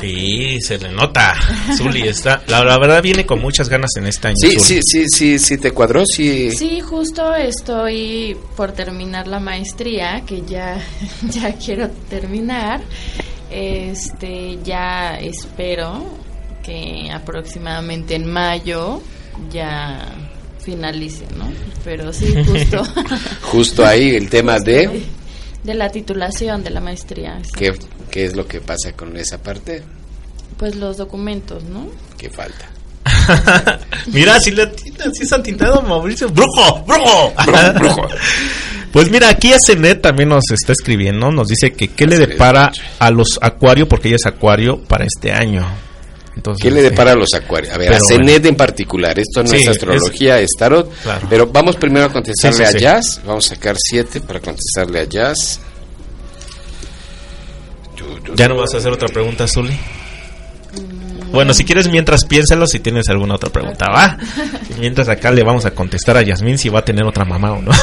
[0.00, 1.34] Sí, se le nota.
[1.76, 2.42] Zuli está.
[2.48, 4.34] La, la verdad viene con muchas ganas en este año.
[4.36, 4.60] Sí, Zuli.
[4.60, 6.50] sí, sí, sí, sí, te cuadró, sí.
[6.50, 10.76] Sí, justo estoy por terminar la maestría, que ya,
[11.30, 12.82] ya quiero terminar.
[13.50, 16.04] Este, ya espero
[16.66, 19.00] que aproximadamente en mayo
[19.52, 20.04] ya
[20.58, 21.48] finalice, ¿no?
[21.84, 22.82] Pero sí, justo
[23.42, 25.04] Justo ahí el tema de
[25.62, 27.38] de la titulación de la maestría.
[27.44, 27.50] sí.
[27.56, 27.72] qué,
[28.10, 29.82] qué es lo que pasa con esa parte
[30.56, 31.86] Pues los documentos, ¿no?
[32.18, 32.68] que falta.
[34.12, 36.28] Mira, si le si es atintado Mauricio.
[36.28, 36.84] ¡Brujo!
[36.84, 37.32] ¡Brujo!
[37.78, 38.08] brujo.
[38.92, 41.30] Pues mira, aquí Cenet también nos está escribiendo.
[41.30, 42.30] Nos dice que qué le Acenet.
[42.30, 45.66] depara a los acuario, porque ella es acuario, para este año.
[46.36, 46.90] Entonces, ¿Qué le sí.
[46.90, 47.72] depara a los acuarios?
[47.74, 49.18] A ver, Pero a Cenet en particular.
[49.18, 50.92] Esto no Sí, es astrología, es, tarot.
[51.02, 51.26] Claro.
[51.30, 52.78] Pero vamos primero a contestarle Sí, sí, a sí.
[52.80, 53.20] Jazz.
[53.26, 55.60] Vamos a sacar siete para contestarle a Jazz.
[58.34, 59.76] ¿Ya no vas a hacer otra pregunta, Zuli?
[61.32, 64.16] Bueno, si quieres, mientras piénsalo si tienes alguna otra pregunta, ¿va?
[64.78, 67.62] Mientras acá le vamos a contestar a Yasmín si va a tener otra mamá o
[67.62, 67.70] no.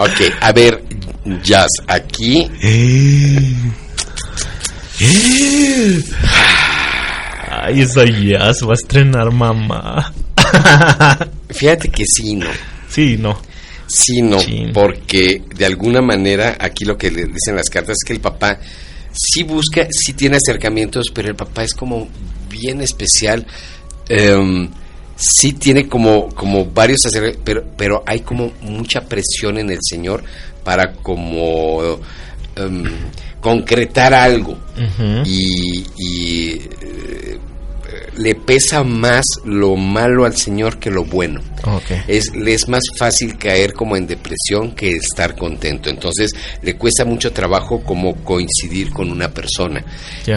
[0.00, 0.84] Ok, a ver,
[1.42, 2.48] Jazz, aquí
[7.62, 10.12] Ay, esa Yas va a estrenar mamá.
[11.50, 12.46] Fíjate que sí, no.
[12.88, 13.38] Sí, no.
[13.86, 14.38] Sí, no.
[14.72, 18.58] Porque de alguna manera aquí lo que le dicen las cartas es que el papá
[19.12, 22.08] sí busca, sí tiene acercamientos, pero el papá es como
[22.50, 23.46] bien especial.
[24.08, 24.68] em,
[25.16, 30.22] sí tiene como, como varios acercamientos, pero, pero hay como mucha presión en el señor
[30.62, 31.98] para como
[32.56, 32.84] em,
[33.40, 34.56] concretar algo
[35.24, 36.50] y, y,
[36.82, 37.38] eh,
[38.16, 41.40] le pesa más lo malo al señor que lo bueno
[42.06, 45.90] es, le es más fácil caer como en depresión que estar contento.
[45.90, 49.84] Entonces le cuesta mucho trabajo como coincidir con una persona.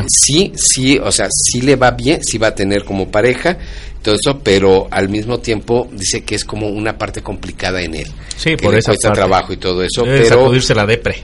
[0.07, 3.57] Sí, sí, o sea, sí le va bien, sí va a tener como pareja,
[4.01, 8.07] todo eso, pero al mismo tiempo dice que es como una parte complicada en él.
[8.35, 9.19] Sí, que por le esa cuesta parte.
[9.19, 11.23] trabajo y todo eso, Debe pero sacudirse la depre.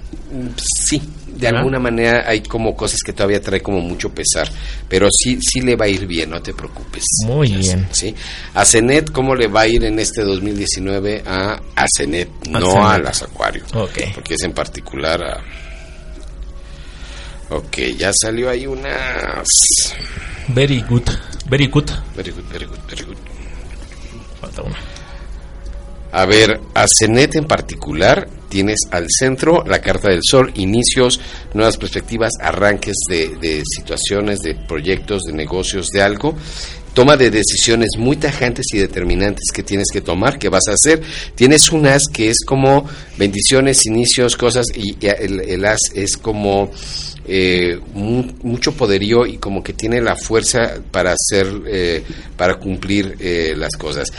[0.57, 1.01] sí,
[1.37, 4.49] de alguna manera hay como cosas que todavía trae como mucho pesar,
[4.89, 7.03] pero sí, sí le va a ir bien, no te preocupes.
[7.25, 7.87] Muy bien.
[7.91, 8.13] ¿sí?
[8.53, 12.29] A Cenet, ¿cómo le va a ir en este 2019 a, a Cenet?
[12.53, 12.85] A No Cenet.
[12.85, 13.63] a las Acuario.
[13.71, 15.43] Porque es en particular a...
[17.49, 19.47] Ok, ya salió ahí unas...
[20.49, 21.03] Very good.
[21.49, 21.89] Very good.
[22.15, 23.17] Very good, very good, very good.
[24.41, 24.75] Falta una.
[26.17, 31.19] A ver, a Cenet en particular tienes al centro la carta del sol, inicios,
[31.53, 36.35] nuevas perspectivas, arranques de, situaciones, de proyectos, de negocios, de algo.
[36.95, 41.03] toma de decisiones muy tajantes y determinantes que tienes que tomar, que vas a hacer.
[41.35, 42.89] Tienes un as que es como
[43.19, 46.71] bendiciones, inicios, cosas, y el, as es como
[47.27, 52.01] eh, mu- mucho poderío y como que tiene la fuerza para hacer, eh,
[52.35, 54.11] para cumplir eh, las cosas.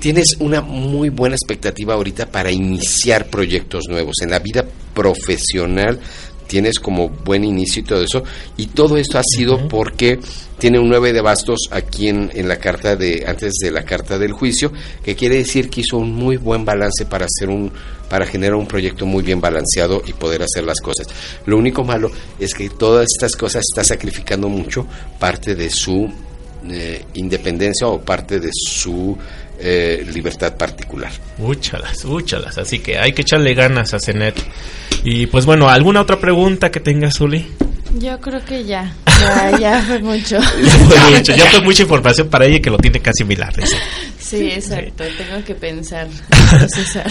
[0.00, 6.00] Tienes una muy buena expectativa ahorita para iniciar proyectos nuevos en la vida profesional.
[6.46, 8.24] Tienes como buen inicio y todo eso.
[8.56, 10.18] Y todo esto ha sido porque
[10.58, 14.18] tiene un 9 de bastos aquí en, en la carta de, antes de la carta
[14.18, 14.72] del juicio,
[15.04, 17.70] que quiere decir que hizo un muy buen balance para hacer un,
[18.08, 21.08] para generar un proyecto muy bien balanceado y poder hacer las cosas.
[21.44, 24.86] Lo único malo es que todas estas cosas está sacrificando mucho
[25.18, 26.10] parte de su
[26.68, 29.16] eh, independencia o parte de su
[29.58, 31.12] eh, libertad particular.
[31.38, 32.58] Úchalas, úchalas.
[32.58, 34.34] Así que hay que echarle ganas a Cenet.
[35.04, 37.46] Y pues bueno, ¿alguna otra pregunta que tengas, Uli?
[37.98, 38.94] Yo creo que ya.
[39.20, 40.38] Ya, ya fue mucho.
[40.38, 43.54] Ya fue mucho, ya fue mucha información para ella que lo tiene casi milar.
[43.56, 43.76] dice.
[44.18, 45.04] Sí, exacto.
[45.18, 46.06] Tengo que pensar,
[46.50, 47.10] procesar.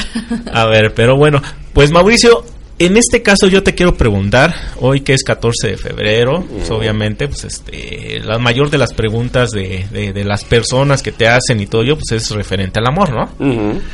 [0.54, 1.41] A ver, pero bueno,
[1.74, 2.45] pues Mauricio,
[2.80, 7.28] en este caso yo te quiero preguntar, hoy que es 14 de febrero, pues obviamente,
[7.28, 11.60] pues este, la mayor de las preguntas de, de, de las personas que te hacen
[11.60, 13.30] y todo ello, pues es referente al amor, ¿no?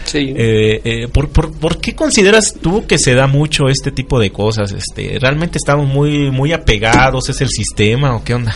[0.06, 0.34] Sí.
[0.36, 4.30] Eh, eh, ¿por, por, por qué consideras tú que se da mucho este tipo de
[4.32, 4.72] cosas?
[4.72, 7.28] Este, ¿Realmente estamos muy, muy apegados?
[7.30, 8.56] ¿Es el sistema o qué onda?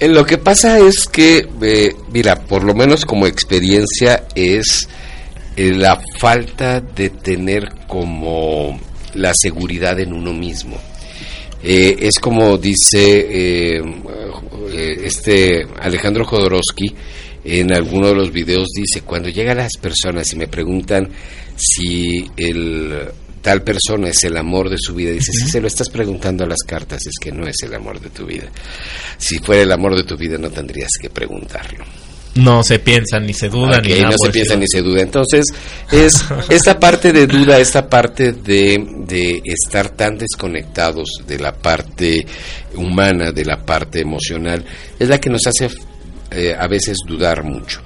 [0.00, 4.88] Eh, Lo que pasa es que, eh, mira, por lo menos como experiencia es
[5.56, 8.78] eh, la falta de tener como
[9.18, 10.78] la seguridad en uno mismo.
[11.62, 13.82] Eh, es como dice eh,
[14.72, 16.94] eh, este Alejandro Jodorowsky
[17.44, 21.08] en alguno de los videos dice cuando llegan las personas y me preguntan
[21.56, 23.08] si el
[23.42, 26.48] tal persona es el amor de su vida dice si se lo estás preguntando a
[26.48, 28.48] las cartas es que no es el amor de tu vida.
[29.16, 31.84] Si fuera el amor de tu vida no tendrías que preguntarlo
[32.38, 35.02] No se piensan ni se dudan Ok, ni nada no se piensa ni se duda.
[35.02, 35.46] Entonces,
[35.90, 42.26] es esta parte de duda, esta parte de, de estar tan desconectados de la parte
[42.74, 44.64] humana, de la parte emocional,
[44.98, 45.68] es la que nos hace
[46.30, 47.80] eh, a veces dudar mucho.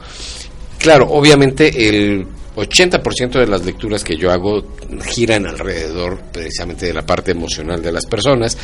[0.79, 2.27] Claro, obviamente el
[2.57, 4.75] 80% de las lecturas que yo hago
[5.05, 8.59] giran alrededor precisamente de la parte emocional de las personas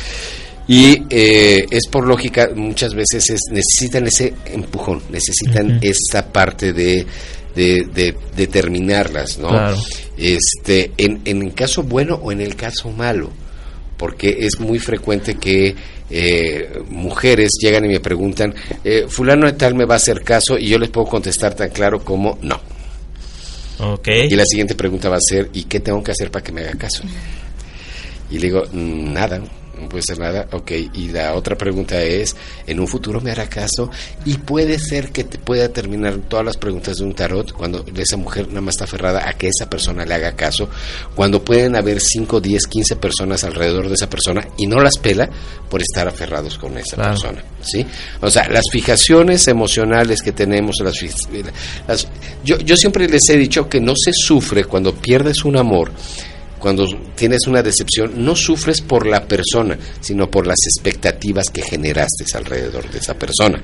[0.71, 5.79] y eh, es por lógica, muchas veces es, necesitan ese empujón, necesitan Ujú.
[5.81, 7.07] esta parte de,
[7.55, 9.49] de, de determinarlas, ¿no?
[9.49, 9.77] Claro.
[10.15, 13.31] Este, en, en el caso bueno o en el caso malo,
[13.97, 15.75] porque es muy frecuente que
[16.11, 18.53] eh, mujeres llegan y me preguntan,
[18.83, 21.69] eh, fulano de tal me va a hacer caso y yo les puedo contestar tan
[21.69, 22.59] claro como no.
[23.79, 24.07] Ok.
[24.29, 26.61] Y la siguiente pregunta va a ser, ¿y qué tengo que hacer para que me
[26.61, 27.01] haga caso?
[28.29, 29.41] Y le digo, "Mm, nada,
[29.79, 30.47] no puede ser nada.
[30.51, 32.35] Ok, y la otra pregunta es,
[32.67, 33.89] ¿en un futuro me hará caso?
[34.25, 38.17] Y puede ser que te pueda terminar todas las preguntas de un tarot cuando esa
[38.17, 40.69] mujer nada más está aferrada a que esa persona le haga caso,
[41.15, 45.29] cuando pueden haber 5, 10, 15 personas alrededor de esa persona y no las pela
[45.69, 47.11] por estar aferrados con esa Claro.
[47.11, 47.43] persona.
[47.61, 47.85] ¿sí?
[48.21, 50.95] O sea, las fijaciones emocionales que tenemos, las,
[51.87, 52.07] las-
[52.43, 55.91] yo, yo siempre les he dicho que no se sufre cuando pierdes un amor,
[56.59, 56.85] cuando
[57.15, 62.89] tienes una decepción, no sufres por la persona, sino por las expectativas que generaste alrededor
[62.91, 63.63] de esa persona.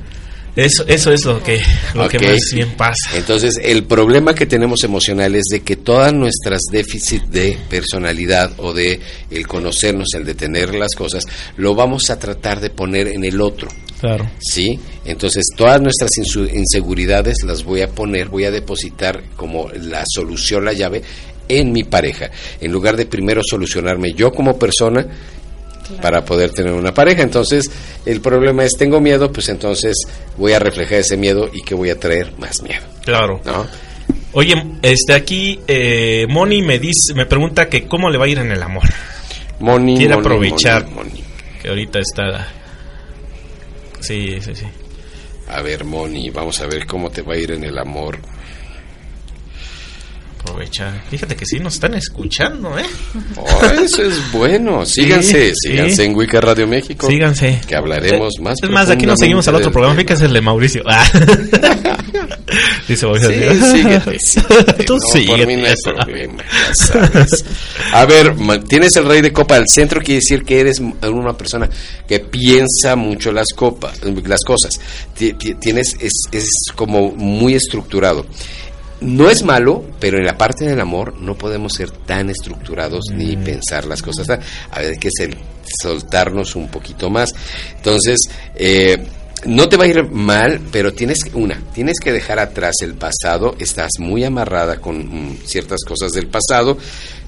[0.55, 1.61] Eso, eso es lo que,
[1.93, 3.09] lo que más bien pasa.
[3.15, 8.73] Entonces, el problema que tenemos emocional es de que todas nuestras déficits de personalidad o
[8.73, 11.25] de el conocernos, el de tener las cosas,
[11.57, 13.67] lo vamos a tratar de poner en el otro.
[13.99, 14.29] Claro.
[14.39, 14.79] ¿sí?
[15.03, 20.73] Entonces, todas nuestras inseguridades las voy a poner, voy a depositar como la solución, la
[20.73, 21.01] llave,
[21.47, 22.29] en mi pareja.
[22.61, 25.05] En lugar de primero solucionarme yo como persona
[26.01, 27.21] para poder tener una pareja.
[27.21, 27.69] Entonces,
[28.05, 29.95] el problema es, tengo miedo, pues entonces
[30.37, 33.39] voy a reflejar ese miedo y que voy a traer más miedo, Claro.
[33.45, 33.67] ¿no?
[34.33, 38.39] Oye, este aquí eh, Moni me dice, me pregunta que cómo le va a ir
[38.39, 38.83] en el amor.
[39.59, 40.83] Moni, Quiere Moni, aprovechar.
[40.89, 41.23] Moni, Moni.
[41.61, 42.47] Que ahorita está.
[44.01, 44.65] Sí, sí, sí.
[45.47, 48.19] A ver, Moni, vamos a ver cómo te va a ir en el amor.
[50.45, 51.01] Aprovechar.
[51.09, 52.85] Fíjate que sí nos están escuchando, ¿eh?
[53.37, 54.85] Oh, eso es bueno.
[54.85, 55.69] Síganse, sí.
[55.71, 57.07] síganse en Wicca Radio México.
[57.07, 57.59] Síganse.
[57.67, 59.95] Que hablaremos Eh, más Es más, aquí nos seguimos al otro programa.
[59.99, 60.83] Fíjate el de Mauricio.
[60.85, 61.03] Ah.
[62.87, 63.29] Dice Mauricio.
[63.31, 67.45] Sí, síguete, síguete, Tú no, por mí no hay problema, ya sabes.
[67.91, 68.35] A ver,
[68.67, 71.69] tienes el rey de copa al centro, quiere decir que eres una persona
[72.07, 74.79] que piensa mucho las copas, las cosas.
[75.17, 78.25] Ti- ti- Tienes, es, es como muy estructurado.
[79.01, 83.35] No es malo, pero en la parte del amor no podemos ser tan estructurados ni
[83.37, 84.25] pensar las cosas.
[84.27, 84.39] tan-
[84.71, 85.37] A ver, hay que ser-
[85.81, 87.33] soltarnos un poquito más.
[87.75, 88.19] Entonces,
[88.55, 88.97] eh,
[89.45, 92.95] no te va a ir mal, pero tienes que- una, tienes que dejar atrás el
[92.95, 96.77] pasado, estás muy amarrada con mm, ciertas cosas del pasado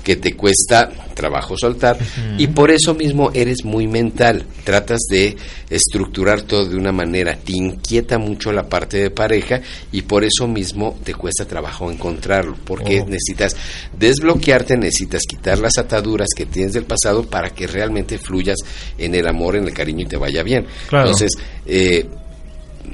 [0.04, 1.98] que te cuesta trabajo soltar
[2.38, 5.36] y por eso mismo eres muy mental, tratas de
[5.70, 10.48] estructurar todo de una manera, te inquieta mucho la parte de pareja y por eso
[10.48, 13.06] mismo te cuesta trabajo encontrarlo, porque Oh.
[13.10, 13.56] necesitas
[13.98, 18.58] desbloquearte, necesitas quitar las ataduras que tienes del pasado para que realmente fluyas
[18.98, 20.66] en el amor, en el cariño y te vaya bien.
[20.88, 21.08] Claro.
[21.08, 21.32] Entonces,
[21.66, 22.06] eh,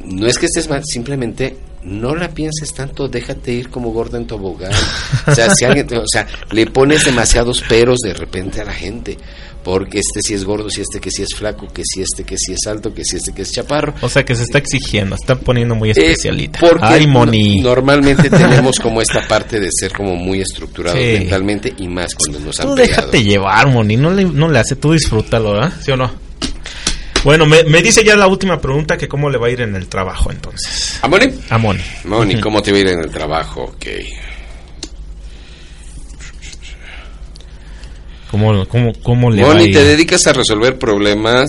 [0.05, 1.55] no es que estés mal, simplemente
[1.85, 4.71] no la pienses tanto, déjate ir como gorda en tobogán.
[5.27, 9.17] O sea, si alguien, o sea, le pones demasiados peros de repente a la gente,
[9.63, 12.37] porque este sí es gordo, si este que sí es flaco, que si este que
[12.37, 13.93] sí es alto, que si este que es chaparro.
[14.01, 16.59] O sea que se está exigiendo, se está poniendo muy Eh, especialita.
[16.59, 17.61] porque Ay, Moni.
[17.61, 21.19] no- normalmente tenemos como esta parte de ser como muy estructurados Sí.
[21.19, 22.89] mentalmente y más cuando nos han Tú pegado.
[23.03, 25.73] déjate llevar, Moni, no le, no le hace, tú disfrútalo, ¿verdad?
[25.81, 26.11] ¿Sí o no?
[27.23, 29.75] Bueno, me, me dice ya la última pregunta que cómo le va a ir en
[29.75, 30.99] el trabajo entonces.
[31.01, 31.27] ¿A Moni?
[31.49, 31.81] A Moni.
[32.05, 33.63] Moni, ¿cómo te va a ir en el trabajo?
[33.63, 33.85] Ok.
[38.29, 39.73] ¿Cómo, cómo, cómo le va a Moni, ir?
[39.75, 41.47] ¿te dedicas a resolver problemas?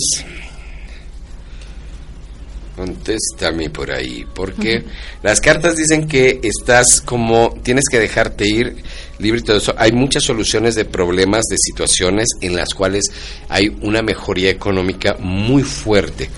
[2.77, 4.85] Contéstame por ahí, porque
[5.22, 8.77] las cartas dicen que estás como, tienes que dejarte ir
[9.19, 9.75] libre y todo eso.
[9.77, 13.05] Hay muchas soluciones de problemas, de situaciones en las cuales
[13.49, 16.31] hay una mejoría económica muy fuerte.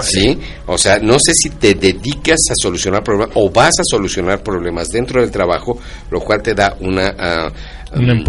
[0.00, 0.38] ¿Sí?
[0.66, 4.88] O sea, no sé si te dedicas a solucionar problemas o vas a solucionar problemas
[4.88, 5.78] dentro del trabajo,
[6.10, 7.81] lo cual te da una Un empuje.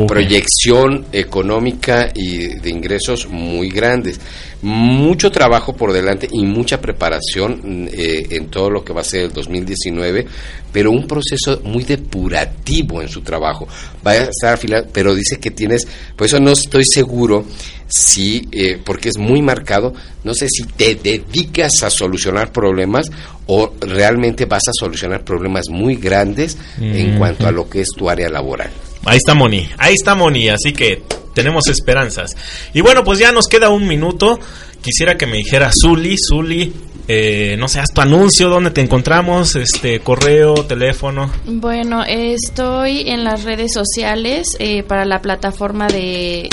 [0.08, 4.20] Proyección económica y de ingresos muy grandes.
[4.62, 9.06] Mucho trabajo por delante y mucha preparación mm, eh, en todo lo que va a
[9.06, 10.26] ser el 2019,
[10.72, 13.68] pero un proceso muy depurativo en su trabajo.
[14.06, 17.46] Va a estar afilado, pero dice que tienes, por eso no estoy seguro
[17.88, 19.94] si, eh, porque es muy marcado,
[20.24, 23.08] no sé si te dedicas a solucionar problemas
[23.46, 28.10] o realmente vas a solucionar problemas muy grandes en cuanto a lo que es tu
[28.10, 28.72] área laboral.
[29.06, 32.36] Ahí está Moni, ahí está Moni, así que tenemos esperanzas.
[32.74, 34.40] Y bueno, pues ya nos queda un minuto.
[34.82, 36.74] Quisiera que me dijera Zuli, Zuli,
[37.08, 41.32] eh, no sé, haz tu anuncio, dónde te encontramos, este, correo, teléfono.
[41.46, 46.50] Bueno, estoy en las redes sociales eh, para la plataforma de,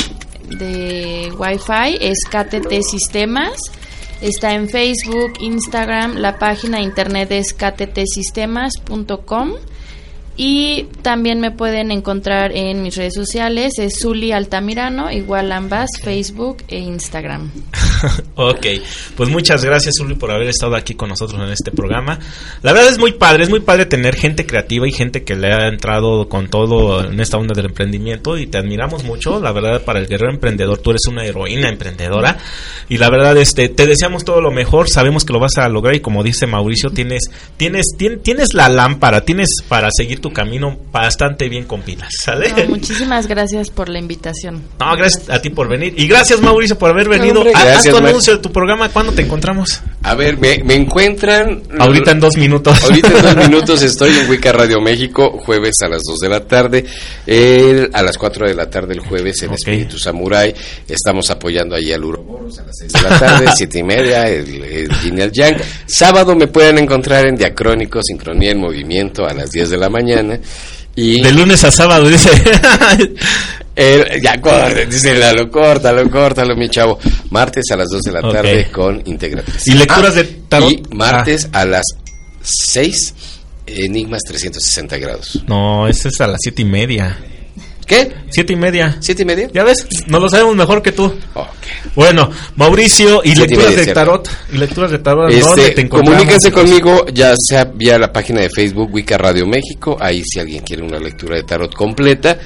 [0.49, 3.59] de Wi-Fi, es KTT Sistemas.
[4.21, 9.55] Está en Facebook, Instagram, la página de internet es kttsistemas.com
[10.37, 16.59] y también me pueden encontrar en mis redes sociales, es Zuli Altamirano, igual ambas, Facebook
[16.68, 17.51] e Instagram.
[18.37, 18.66] ok,
[19.16, 22.18] pues muchas gracias Zuli por haber estado aquí con nosotros en este programa.
[22.62, 25.53] La verdad es muy padre, es muy padre tener gente creativa y gente que le
[25.53, 29.41] ha entrado con todo en esta onda del emprendimiento y te admiramos mucho.
[29.41, 32.39] La verdad, para el guerrero emprendedor, tú eres una heroína emprendedora
[32.89, 34.89] y la verdad, este, te deseamos todo lo mejor.
[34.89, 37.24] Sabemos que lo vas a lograr y como dice Mauricio, tienes,
[37.57, 42.51] tienes, tien- tienes la lámpara, tienes para seguir tu camino bastante bien con pilas, ¿sale?
[42.53, 44.62] No, muchísimas gracias por la invitación.
[44.79, 45.95] No, gracias a ti por venir.
[45.97, 47.39] Y gracias, Mauricio, por haber venido.
[47.41, 48.89] hombre, Haz- tu Mar- anuncio de tu programa.
[48.91, 49.81] ¿Cuándo te encontramos?
[50.03, 51.62] A ver, me, me encuentran...
[51.79, 52.83] Ahorita en dos minutos.
[52.85, 56.41] Ahorita en dos minutos estoy en Wicca Radio México, jueves a las 2 de la
[56.47, 56.85] tarde,
[57.27, 59.53] el- a las 4 de la tarde el jueves en.
[59.55, 60.55] Espíritu Samurai,
[60.89, 64.62] estamos apoyando ahí al Uroboros a las 6 de la tarde, 7 y media, el,
[64.64, 65.57] el Yang.
[65.87, 70.10] Sábado me pueden encontrar en Diacrónico, Sincronía en Movimiento a las 10 de la mañana.
[70.97, 72.31] Y De lunes a sábado, dice.
[73.77, 76.99] el- ya corre, dice Lalo, córtalo, córtalo, mi chavo.
[77.31, 79.67] Martes a las 2 de la tarde con Integra 3.
[79.69, 80.69] ¿Y lecturas de tarot?
[80.69, 80.89] Ah.
[80.91, 81.85] Y martes a las
[82.43, 83.15] 6,
[83.67, 85.43] Enigmas 360 grados.
[85.47, 87.17] no, ese es a las siete y media.
[87.91, 88.12] ¿Qué?
[88.30, 88.97] Siete y media.
[89.01, 89.51] ¿Siete y media?
[89.53, 89.84] ¿Ya ves?
[90.07, 91.12] No lo sabemos mejor que tú.
[91.97, 94.28] Bueno, Mauricio, y Siete y lecturas media, de tarot.
[94.53, 95.28] Y lecturas de tarot.
[95.32, 96.14] ¿dónde Este, te encontramos?
[96.20, 100.62] comuníquense conmigo, ya sea vía la página de Facebook Wicca Radio México, ahí si alguien
[100.62, 102.38] quiere una lectura de tarot completa,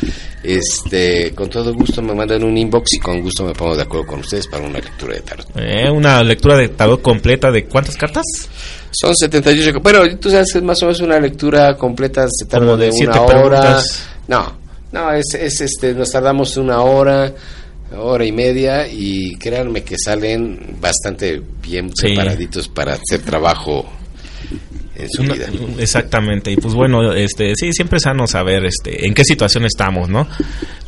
[0.42, 4.06] este, con todo gusto me mandan un inbox y con gusto me pongo de acuerdo
[4.06, 5.46] con ustedes para una lectura de tarot.
[5.56, 8.24] Eh, una lectura de tarot completa de cuántas cartas?
[8.90, 12.76] Son 78, bueno, tú sabes, es más o menos una lectura completa, se tarda Como
[12.78, 13.60] de de, siete una hora.
[13.60, 14.06] preguntas.
[14.28, 14.63] No,
[14.94, 17.32] no, es, es este, nos tardamos una hora,
[17.96, 22.06] hora y media y créanme que salen bastante bien Sí.
[22.06, 23.84] preparaditos para hacer trabajo
[24.96, 25.46] en su Una- vida.
[25.78, 30.08] exactamente y pues bueno este sí siempre es sano saber este en qué situación estamos
[30.08, 30.28] no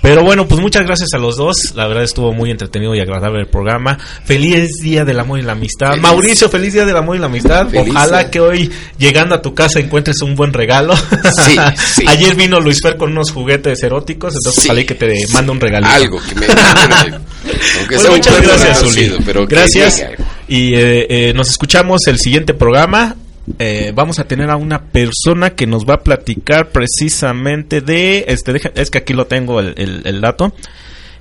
[0.01, 3.41] pero bueno pues muchas gracias a los dos la verdad estuvo muy entretenido y agradable
[3.41, 6.03] el programa feliz día del amor y la amistad Feliz.
[6.03, 9.55] Mauricio feliz día del amor y la amistad Feliz ojalá que hoy llegando a tu
[9.55, 11.57] casa encuentres un buen regalo Sí,
[11.97, 12.05] sí.
[12.09, 14.69] ayer vino Luis Fer con unos juguetes eróticos entonces Sí.
[14.69, 16.47] ojalá que te mande un regalito Algo que me...
[17.79, 19.13] aunque Bueno, sea un muchas gracias, Uli.
[19.25, 20.05] pero Gracias.
[20.49, 23.17] Y eh, eh, nos escuchamos el siguiente programa.
[23.59, 28.53] Eh, vamos a tener a una persona que nos va a platicar precisamente de este
[28.53, 29.75] deja- es que aquí lo tengo el,
[30.05, 30.53] el- dato.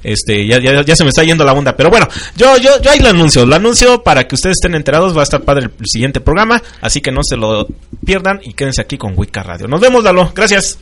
[0.03, 2.91] Este ya, ya, ya se me está yendo la onda pero bueno yo yo yo
[2.91, 5.85] ahí lo anuncio lo anuncio para que ustedes estén enterados va a estar padre el,
[5.87, 7.67] siguiente programa así que no se lo
[8.05, 9.67] pierdan y quédense aquí con Wicca Radio.
[9.67, 10.77] Nos vemos Lalo gracias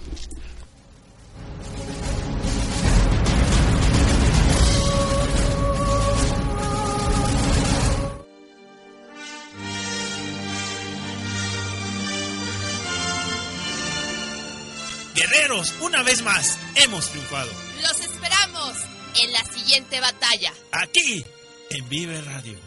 [15.33, 17.51] guerreros, una vez más hemos triunfado.
[17.81, 18.77] Los esperamos
[19.21, 20.53] en la siguiente batalla.
[20.71, 21.25] Aquí,
[21.69, 22.57] en Vive Radio.